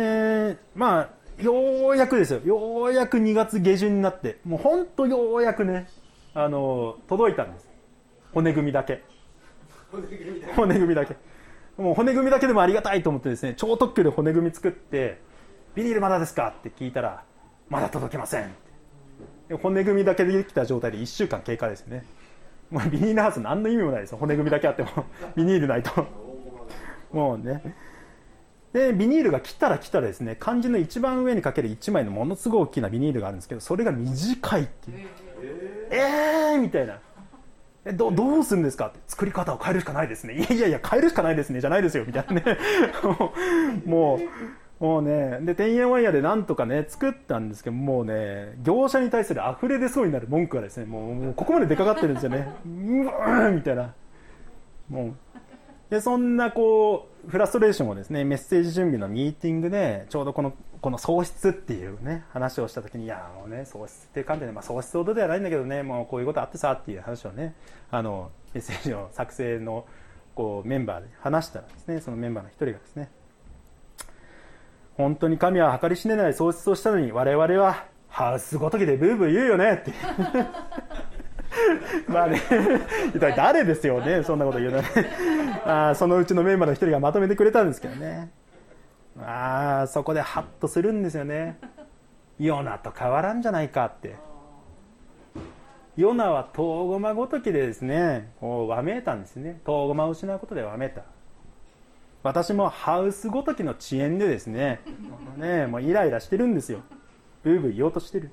[0.52, 2.40] ー、まあようやくですよ。
[2.44, 5.88] ようやく2月下旬になってもう本当ようやくね
[6.34, 7.68] あの届いたんです。
[8.32, 9.02] 骨組みだけ。
[10.54, 11.16] 骨組みだけ。
[11.76, 15.20] もう骨組みだけでもありがたいと思ってですね超特急で骨組み作って
[15.74, 17.22] ビニールまだですかって聞いたら
[17.68, 18.52] まだ届きません
[19.62, 22.04] 骨組みだけでできた状態で1週間経過ですね。
[22.70, 24.18] もうビニールハウス何の意味もないですよ。
[24.18, 24.88] 骨組みだけあっても
[25.34, 26.06] ビニールないと。
[27.12, 27.62] もうね
[28.72, 35.08] でビニールが来たら来たらですね漢字の一番上にかける1枚のものすごい大きなビニールがあるんですけどそれが短いっていう。
[35.90, 36.98] えー、えー、みたいな。
[37.84, 38.98] えどどうするんですかって。
[39.06, 40.34] 作り方を変えるしかないですね。
[40.34, 41.60] いやいやいや変えるしかないですね。
[41.60, 42.04] じゃないですよ。
[42.04, 42.58] みたいなね。
[43.86, 44.20] も
[44.80, 45.38] うもうね。
[45.42, 52.48] で10円ワイヤーでなんとかね作ったんですけどもうね業者に対する溢れ出そうになる文句がですねもうもうここまで出かかってるんですよね。
[52.66, 53.94] うわみたいな。
[54.88, 55.14] もう。
[55.90, 67.54] でそんなこうフラストレーションをですねメッセージ準備のミーティングでちょうどこのこの喪失っていうね話をした時にいやもうね喪失っていう観点で、まあ、喪失ほどではないんだけどねもうこういうことあってさっていう話をね
[67.90, 69.86] あのメッセージの作成の
[70.34, 73.10] こうメンバーで話したらですねそのメンバーの一人がですね
[74.96, 79.92] 本当に神は計り知れない喪失をしたのに我々はハウスごときでブーブー言うよねって
[82.08, 82.40] まあね。
[83.36, 84.22] 誰ですよね？
[84.22, 84.88] そんなこと言うのね。
[85.64, 88.30] あそのうちのメンバーの一人がまとめてくれたんですけどね。
[89.20, 91.58] ああそこでハッとするんですよね。
[92.38, 94.16] ヨナと変わらんじゃないかって。
[95.96, 99.60] ヨナは遠駒ごときでですねこうわめいたんですね。
[99.64, 101.02] 遠駒を失うことでわめいた。
[102.22, 104.80] 私もハウスごときの遅延でですね
[105.36, 106.80] ねもうイライラしてるんですよ。
[107.42, 108.30] ブーブー言おうとしてる。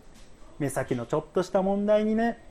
[0.59, 2.44] 目先のちょっとした問題にね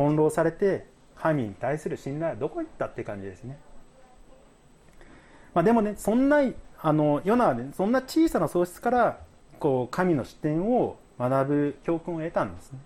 [0.00, 0.86] 翻弄されて
[1.16, 3.58] 神に対する信頼はどこ行ったって感じですね、
[5.54, 6.38] まあ、でもねそんな
[6.82, 9.20] あのヨナはねそんな小さな喪失から
[9.58, 12.78] こう神の視点を学ぶ教訓を得たんですね。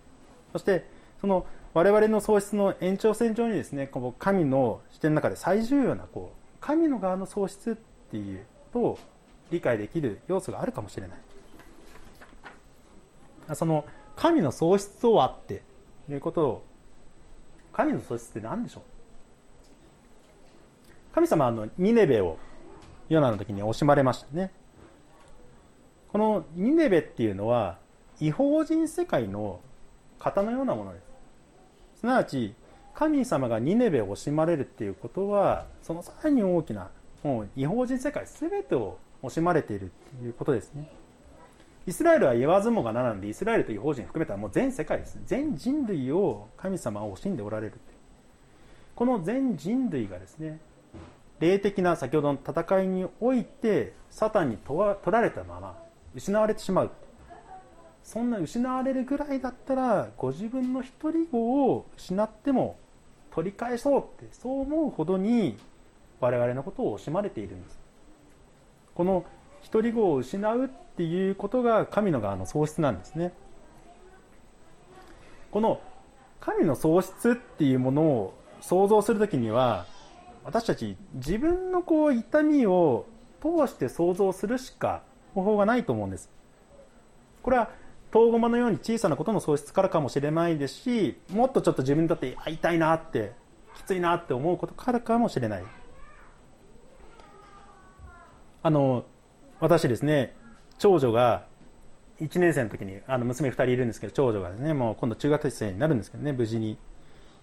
[0.53, 0.85] そして
[1.21, 7.75] その我々の喪失の延長線上にですねこの神の視点の中で最重要なこう神の側の喪失っ
[8.11, 8.99] ていうと
[9.51, 11.19] 理解できる要素があるかもしれない。
[13.55, 13.85] その
[14.17, 15.63] 神の喪失とはって
[16.09, 16.65] いうことを
[17.77, 18.83] 神の喪失って何でしょう？
[21.15, 22.39] 神様はあのニネベを
[23.09, 24.53] ヨナの時に惜しまれましたね。
[26.09, 27.79] このニネベっていうのは
[28.21, 29.61] 違法人世界の
[30.19, 31.01] 型のようなもので
[31.95, 32.01] す。
[32.01, 32.55] すなわち
[32.95, 36.91] 神様がニネベを惜しまれるっていうことはそのさらに大きな
[37.25, 40.89] もう違法人世界全てを惜しまれているっていうことですね。
[41.87, 47.75] イスラエルは言わずもがななんでイスラエルと違法人含めたもう全世界です全人類を神様は惜しんでおられる
[48.95, 50.61] この全人類がですね
[51.41, 55.79] 霊的な先ほどの戦いにおいてサタンに取られたまま
[56.15, 56.91] 失われてしまう
[58.03, 62.79] そんな失われるぐらいだったらご自分の独り子を失っても
[63.35, 65.57] 取り返そうってそう思うほどに
[66.21, 67.79] 我々のことを惜しまれているんです。
[68.95, 69.25] この
[69.71, 73.33] 独り子を失うっていうことが神の側の喪失なんですね。
[75.51, 75.81] この
[76.41, 79.87] 神の喪失っていうものを想像するときには
[80.45, 83.07] 私たち自分のこう痛みを
[83.41, 85.03] 通して想像するしか
[85.35, 86.31] 方法がないと思うんです。
[87.43, 87.71] これは
[88.11, 93.33] 遠駒のように小さなことの喪失からかもしれないですしもっとちょっと自分にとって痛いなって
[93.77, 95.65] きついなって思うことからかもしれない。
[98.63, 99.05] あの
[99.61, 100.35] 私ですね
[100.79, 101.47] 長女が
[102.21, 106.79] 1年生の時にあの娘2人いるんですけど長女がですねもう今度中学生になるんですけどね無事に。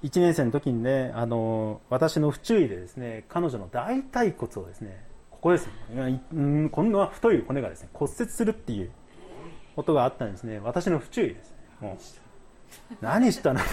[0.03, 8.89] 1年生の時にねあの私の不注意でですね彼女の大腿骨をですねここですねうんこんな太い骨がですね骨折するっていう
[9.75, 10.59] ことがあったんですね。
[10.59, 11.53] 私の不注意です。
[11.79, 12.95] もう。
[13.01, 13.59] 何したの？
[13.59, 13.69] い や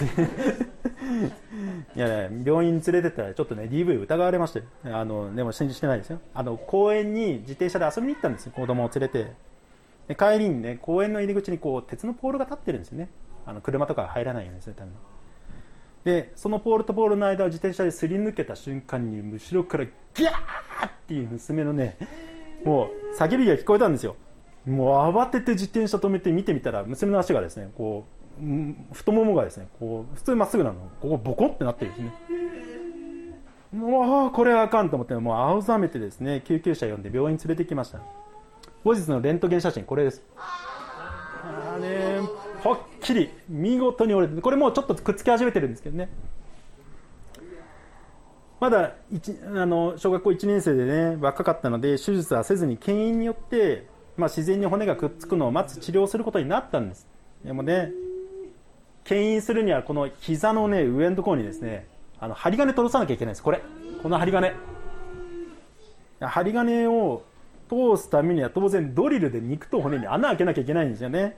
[1.95, 6.19] いやね病院連れてったらちょっとね DV 疑われましてあのでも信じてないですよ。
[6.33, 8.51] あの公園に自転車で遊びに行ったんですよ。
[8.55, 9.33] 子供を連れて。
[10.07, 13.09] で帰りにね公園の入り口にこう鉄のポールが立ってるんですよね。
[13.45, 14.95] あの車とか入らないようにするために
[16.03, 21.97] でそのポールとポールの間を自転車ですり抜けた瞬間に後ろからギャーっていう娘のね
[22.63, 24.15] もう叫びが聞こえたんですよ。
[24.65, 28.18] もう慌てて自転車止めて見てみたら娘の足がですねこう
[28.93, 32.13] 太ももがですねこう普通まっすぐなのここボコってなってるんですね。
[33.73, 37.99] もうこれはあかんと思ってもう青ざめてですね救急車呼んで病院連れてきました。
[38.83, 40.23] 後日のレントゲン写真これです。
[40.35, 42.19] ああね
[42.63, 46.09] はっきり見事に折れてこれもうちょっとくっつき始めてるんですけどね。
[48.59, 48.95] まだ
[49.55, 53.87] あの小学校1年生でね若かったので手術はせずに牽引によって、
[54.17, 57.07] まあ、自然に骨がくっつくのを待つ治療をすることになったんです。
[57.45, 57.91] でもね
[59.09, 61.87] 牽引するにはこの膝のね上のところにですね
[62.19, 63.43] あの針金通さなきゃいけないんです。
[63.43, 63.59] これ。
[64.03, 64.53] この針金。
[66.21, 67.23] 針金を
[67.69, 71.37] 通すためには当然ドリルで肉と骨に穴開けなきゃいけないんですよね。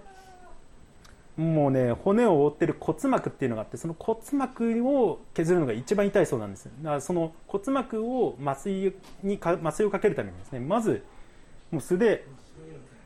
[1.37, 6.69] もうね骨を覆ってる骨膜っていうのがあってその骨膜を削るのが一番痛いそうなんです。
[6.81, 8.93] だからその骨膜を麻酔
[9.23, 11.05] にか麻酔をかけるためにですねまず
[11.71, 12.25] もう素で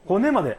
[0.07, 0.57] 骨まで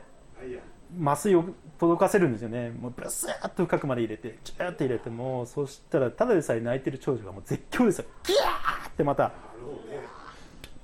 [0.99, 1.45] 麻酔を
[1.79, 2.71] 届かせるんですよね。
[2.71, 8.07] もうブスーッと深くまで入れてチューッと入れてもそしたらただでさえ泣いてる長女がもう絶叫ですよ。
[8.25, 9.33] ギャーってまた。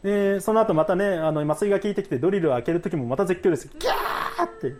[0.03, 4.75] でその後またねあの麻酔が効いてきてドリルを開ける時もまた絶叫ですギャーって。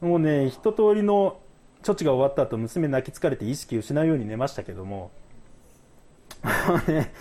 [0.00, 1.40] もうね一通りの
[1.84, 5.10] 処置が終わった後娘泣き疲れて意識失うように寝ましたけども。
[6.86, 7.12] ね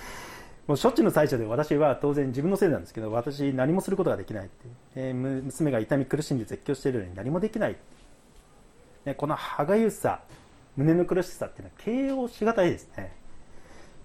[0.67, 4.53] もう処置の最初で私は当然自分のせいなんですけど私何もすることができないって、
[4.95, 7.77] えー、娘が痛み苦しんで絶叫しているのに何もできない、
[9.05, 10.21] ね、この歯がゆさ
[10.75, 13.13] 胸の苦しさっていうのは形容しがたいですね。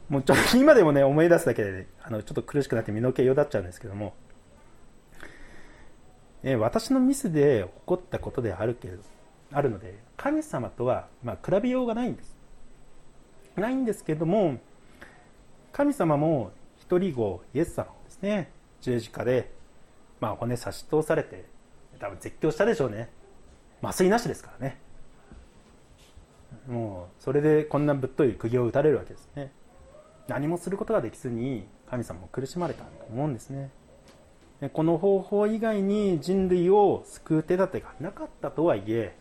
[0.09, 4.15] もうちょっと今でもね思い出すだけであのちょっと苦しくなって身の毛よだっちゃうんですけども、
[6.43, 8.99] え、私のミスで起こったことであるけど
[9.53, 12.37] あるので神様とはまあ比べようがないんです。
[13.57, 14.59] ないんですけども
[15.73, 18.51] 神様も一人子イエス様をですね。
[18.81, 19.53] 十字架で、
[20.21, 21.45] まあ、骨差し通されて
[21.99, 23.11] 多分絶叫したでしょうね。
[23.83, 24.79] 麻酔なしですからね。
[26.69, 29.53] もうそれでこんなぶっとい釘を打たれるわけですね。
[30.29, 33.71] 何もすることができずに神様も苦しまれたと思うんですね。
[34.73, 39.17] この方法以外に人類を救う手立てがなかったとはいえ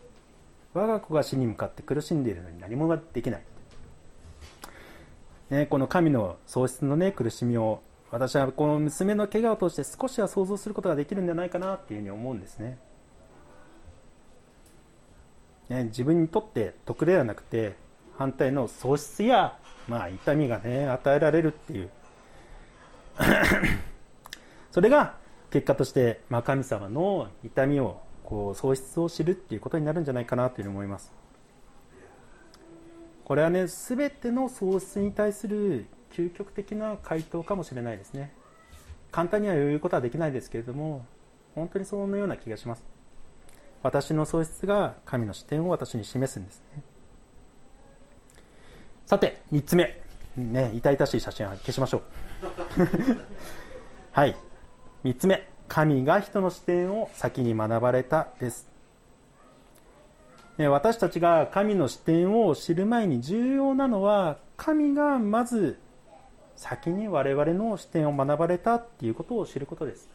[0.74, 3.42] 我が子が死に向かって苦しんでいるのに何もできない、
[5.50, 12.78] ね、この神の喪失の、ね、苦しみを私はこの娘の怪我を通して少しは想像することができるんじゃないかなっていうふうに思うんですね。
[15.68, 17.76] ね自分にとって得ではなくて
[18.16, 21.90] 反対の喪失や、まあ、痛みがね与えられるっていう。
[24.72, 25.16] それが
[25.50, 31.19] 結果として、まあ、神様の痛みをこう喪失を知るっていうことになるんじゃないかなというふうに思います。
[33.30, 38.32] これはね全ての喪失に対する究極的な回答かもしれないですね。
[39.12, 41.06] 簡単には言うことはできないですけれども
[41.54, 42.82] 本当にそのような気がします。
[43.84, 46.82] 私の喪失が神の視点を私に示すんですね。
[49.06, 50.02] さて3つ目。
[50.36, 52.02] ね痛々しい写真は消しましょう。
[54.10, 54.34] はい。
[55.04, 55.48] 3つ目。
[55.68, 58.69] 神が人の視点を先に学ばれたです。
[60.68, 65.78] 私たちが神の視点を知る前に重要なのは神がまず
[66.56, 70.10] 先に我々の視点を学ばれたっていうことを知ることです。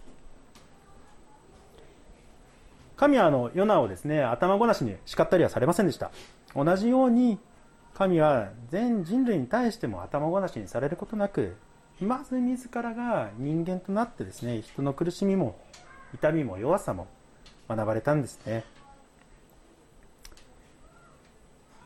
[2.95, 6.11] 神はあのヨナをですね頭ごなしに叱ったりはされませんでした。
[6.55, 7.39] 同じように
[7.93, 11.55] 神は全人類に対しても頭ごなしにされることなく
[11.99, 15.57] まず自らが人間となってですね人の苦しみも
[16.13, 17.07] 痛みも弱さも
[17.67, 18.63] 学ばれたんですね。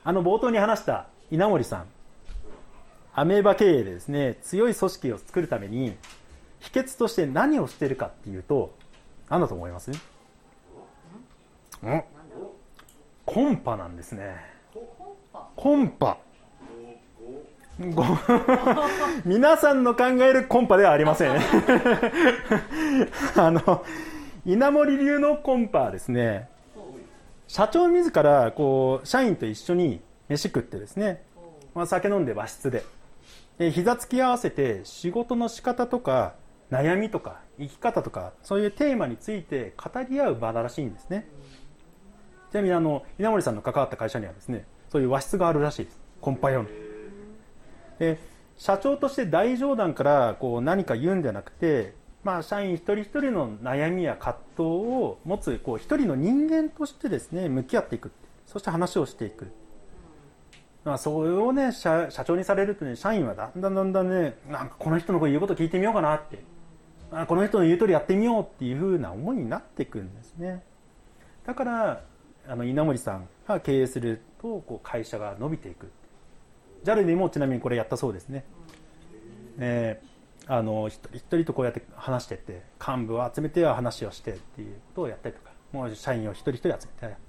[0.10, 1.86] あの冒頭に話した稲森さん
[3.14, 5.96] アメーバ経営でですね強い組織を作るために
[6.60, 8.74] 秘訣として何をしているかっていうと
[9.30, 9.92] 何だと思います？
[9.92, 9.94] ん？
[13.24, 14.36] コンパなんですね。
[15.56, 16.18] コンパ？
[19.26, 21.38] 皆さんの考えるコンパではありません。
[23.38, 23.86] あの
[24.44, 26.50] 稲森流のコンパはですね
[27.50, 31.24] 社長自らこう社員と一緒に飯食ってですね、
[31.74, 32.84] まあ、酒飲んで和室で。
[33.58, 36.36] で膝つき合わせて仕事の仕方とか
[36.72, 41.28] 悩みとか生き方とかそういうテーマについて語り合う場だらしいんですね。
[42.52, 46.00] ちなみにあの稲森さんの関わった会社にはですねそういう和室があるらしいです。
[46.22, 46.70] コンパ用の
[47.98, 48.20] で
[48.58, 58.12] 社長として大冗談からこう何か言うんじゃなくて、まあ、社員一人一人の悩みや葛藤を持つこう一人の人間としてですね向き合っていく。
[58.46, 59.48] そして話をしていく、
[60.84, 66.40] まあ、それをね社長にされるとね社員はだんだんだんだんねなんかこの人の言うこと聞いてみようかなって。
[67.12, 70.64] あこの人の言う通りやってみようっていうふうな思いになっていくんですね。
[71.46, 72.02] だから
[72.48, 75.92] あの稲森さんが経営するとこう会社が伸びていく。
[76.84, 78.46] JAL でもちなみにこれやったそうですね、
[79.58, 80.08] えー、
[80.52, 87.20] あの一人一人とこうやって話してって幹部を集めては話をしてっていうことをやったりとかもう社員を一人一人集めてやって。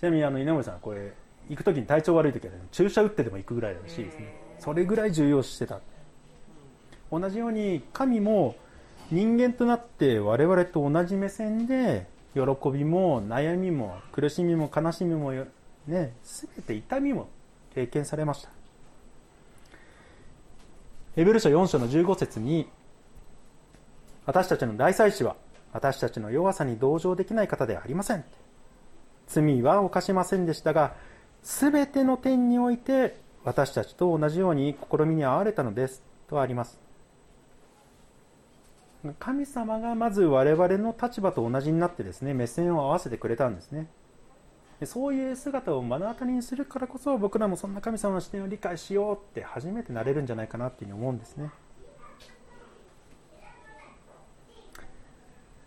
[0.00, 1.12] ちなみにあの稲森さんこれ
[1.50, 4.34] 行く時に体調悪い時は、ね、注射打ってでも行くぐらいらしいですね。
[4.58, 5.80] それぐらい重要視してた。
[7.12, 8.56] 同じように神も
[9.10, 12.40] 人間となって我々と同じ目線で喜
[12.70, 15.32] びも悩みも苦しみも悲しみも
[15.86, 17.28] ね全て痛みも
[17.74, 18.50] 経験されました
[21.20, 22.66] エブル書4章の15節に
[24.24, 25.36] 私たちの大祭司は
[25.70, 28.24] 私たちの弱さに同情できない方ではありません。
[29.26, 30.94] 罪は犯しませんでしたが
[31.42, 36.02] 全ての点において私たちと同じように試みに遭われたのです。
[36.26, 36.78] とあります。
[39.18, 43.88] 神様がまず我々の立場と同じになってですね目線を合わせてくれたんですね。
[44.86, 51.50] そういう姿を目の当たりにするからこそ僕らもそんな神様の視点を理解しようって初めてなれるんじゃないかなっていうふうに思うんですね。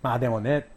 [0.02, 0.68] まあでもね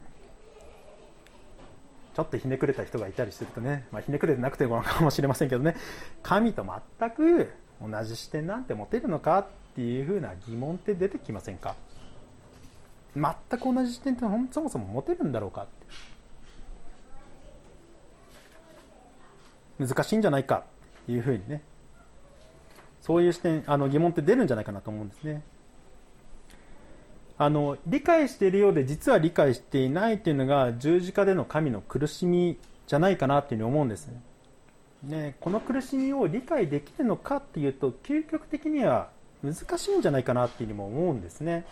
[2.14, 5.76] ちょっとひねくれた人がいたりするとね、まあ、ひねくれてなくてもかもしれませんけどね
[6.22, 6.64] 神と
[6.99, 7.51] 全く
[7.82, 11.74] 同じ視点なんて持てるのかっていうふうな疑問って出てきませんか？
[13.14, 15.72] 全く同じ視点ってそもそも持てるんだろうかって。
[19.79, 20.64] 難しいんじゃないか
[21.03, 21.62] っていうふうにね。
[23.01, 25.43] そういう視点あの疑問って出るんじゃないかなと思うんですね。
[27.39, 34.09] あの理解しているようで実は理解していないというのが十字架での神の苦しみじゃないかなっていうふうに思うんです。
[34.09, 34.20] ね。
[35.03, 39.11] ね、この苦しみを理解できるのかっていうと究極的には
[39.45, 41.64] 難しいんじゃないかなっていうふうにも思うんですね。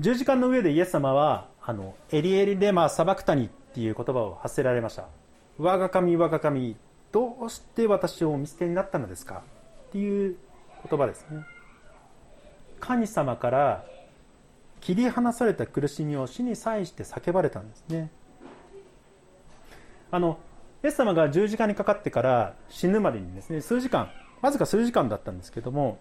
[0.00, 5.04] 十字架の上でイエス様はあのエリエリレマ・サバクタニっていう言葉を発せられました。
[5.56, 6.74] 我が神我が神
[7.12, 9.44] どうして私をお見捨てになったのですか？
[9.90, 10.36] っていう
[10.90, 11.44] 言葉ですね。
[12.80, 13.84] 神様から
[14.80, 18.10] 切り離された苦しみを死に際して叫ばれたんですね。
[20.10, 20.40] あの
[20.82, 24.10] イエス様が十字架にかかってから死ぬまでにですね数時間
[24.42, 26.00] わずか数時間だったんですけども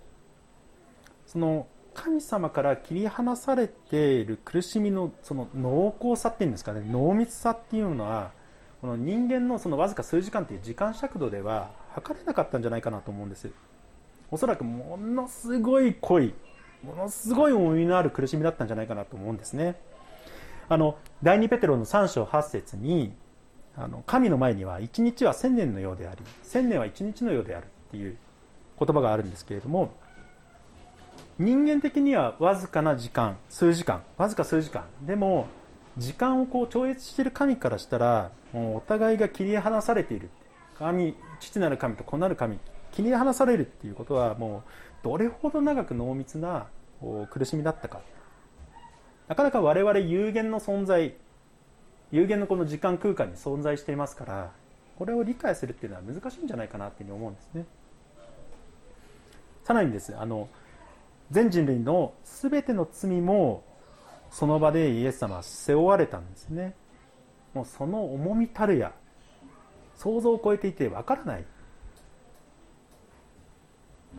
[1.28, 1.68] その
[1.98, 8.32] 神様から切り離されている苦しみのその濃厚さっていうんですかね濃密さっていうのは
[8.82, 13.50] この人間のそのわずか数時間という時間尺度では測れなかったんじゃないかなと思うんです。
[14.30, 16.36] おそらくものすごい濃い
[16.84, 19.76] ものすごい重みのある苦しみだったんじゃないかなと思うんですね。
[20.70, 23.12] あの第2ペテロの3章8節に
[23.76, 28.18] あの神の前には一日は千年のようであり千年は一日のようであるっていう
[28.80, 29.94] 言葉があるんですけれども
[31.40, 34.04] 人間的にはわずかな時間数時間。
[34.18, 34.86] わずか数時間。
[35.04, 35.48] でも
[35.98, 40.30] 時間をこう超越している神からしたらもうお互いが切り離されている。
[40.80, 42.60] 神父なる神と子なる神
[42.92, 44.70] 切り離されるっていうことはもう
[45.04, 46.68] どれほど長く濃密な
[47.30, 48.02] 苦しみだったか。
[49.28, 51.14] なかなか我々有限の存在
[52.12, 54.52] 有限のこの時間空間に存在していますから
[54.98, 57.66] これを理解するっていうのは難しいんじゃないかなっていうふうに思うんですね。
[59.66, 60.18] さらにです。
[60.18, 60.48] あの
[61.32, 63.64] 全人類の全ての罪も
[64.32, 66.76] その場でイエス様は背負われたんですね。
[67.54, 68.94] もうその重みたるや
[69.96, 71.46] 想像を超えていてわからない。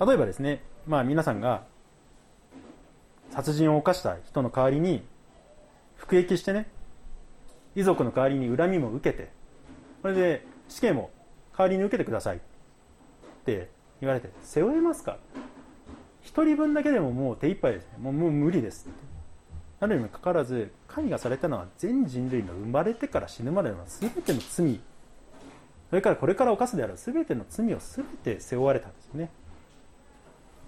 [0.00, 1.64] 例えばですねまあ皆さんが
[3.30, 5.02] 殺人を犯した人の代わりに
[5.96, 6.68] 服役してね
[7.74, 9.30] 遺族の代わりに恨みも受けて
[10.02, 11.10] それで死刑も
[11.56, 12.40] 代わりに受けてくださいっ
[13.44, 15.18] て言われて背負えますか？
[16.38, 17.94] 1人分だけでももう手一杯ですね。
[17.98, 18.88] もうもう無理です。
[19.80, 24.80] なるにもかかわらず神がされたのは全人類の生まれてから死ぬまでの全ての罪。
[25.90, 29.30] それからこれから犯すである全ての罪を全て背負われたんですね。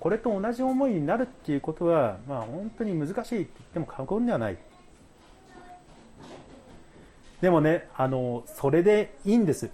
[0.00, 4.58] これと同じ思いになるっていうことは、まあ、本当に難しいって言っても過言ではない。
[7.40, 9.70] でもねあのそれでいいんです。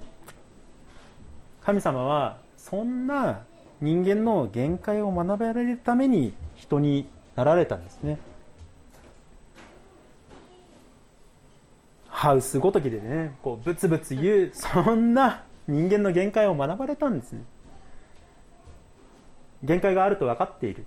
[1.62, 3.44] 神様はそんな
[3.80, 8.18] 人間の限界を学べられるために人になられたんですね。
[12.08, 17.42] ハウスごときでねこうブツブツ言うそんな人間の限界を学ばれたんですね。
[19.62, 20.86] 限界があると分かっている。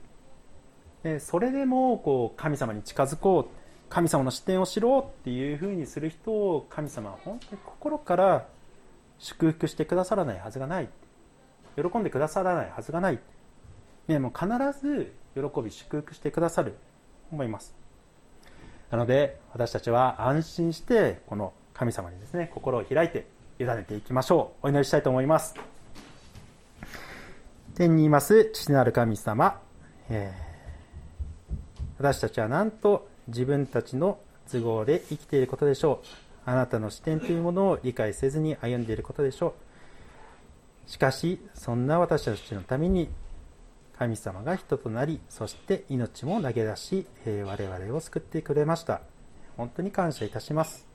[1.03, 8.47] でそれでもこう神様に近づこう神様の視点を知ろうっていうふうにする人を神様は本当に心から
[9.19, 10.89] 祝福してくださらないはずがない。
[11.81, 13.19] 喜んでくださらないはずがない、
[14.07, 14.47] ね、もう必
[14.79, 16.75] ず喜び祝福してくださる
[17.31, 17.73] 思います。
[18.91, 23.27] なので私たちは安心してこの神様にですね心を開いて
[23.59, 24.67] 委ねていきましょう。
[24.67, 25.55] お祈りしたいと思います。
[27.75, 29.61] 天にいます父なる神様、
[30.09, 31.53] えー、
[31.97, 34.17] 私たちはなんと自分たちの
[34.51, 36.07] 都合で生きていることでしょう。
[36.45, 39.53] あなたの視点というものを理解せずに歩んでいることでしょう。
[40.89, 43.09] しかしそんな私たちのために
[43.99, 49.01] 神様が人となりそして命も投げ出し、え我々を救ってくれました。
[49.55, 50.87] 本当に感謝いたします。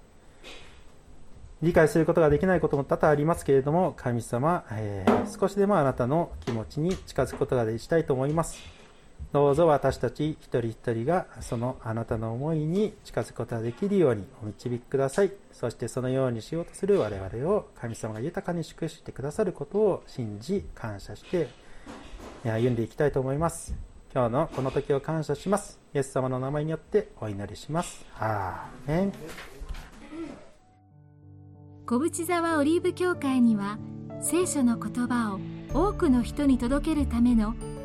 [1.63, 8.84] 理解することができないことも多々ありますけれども神様、えー、少しでもあなたの気持ちに近づくことができたいと思います。
[9.33, 15.33] どうぞ私たち一人一人がそのあなたの思いに近づくことができるようにお導きください。
[15.53, 21.49] そしてそのようにしようとする我々を神様が豊かに祝してくださることを信じ感謝して
[22.45, 23.75] 歩んでいきたいと思います。
[24.15, 25.81] 今日のこの時を感謝します。
[25.93, 28.07] イエス様の名前によってお祈りします。
[28.21, 29.13] アーメン。
[31.87, 33.79] 小淵沢オリーブ教会には
[34.23, 35.41] 聖書の言葉を
[35.75, 37.57] 多くの人に届けるための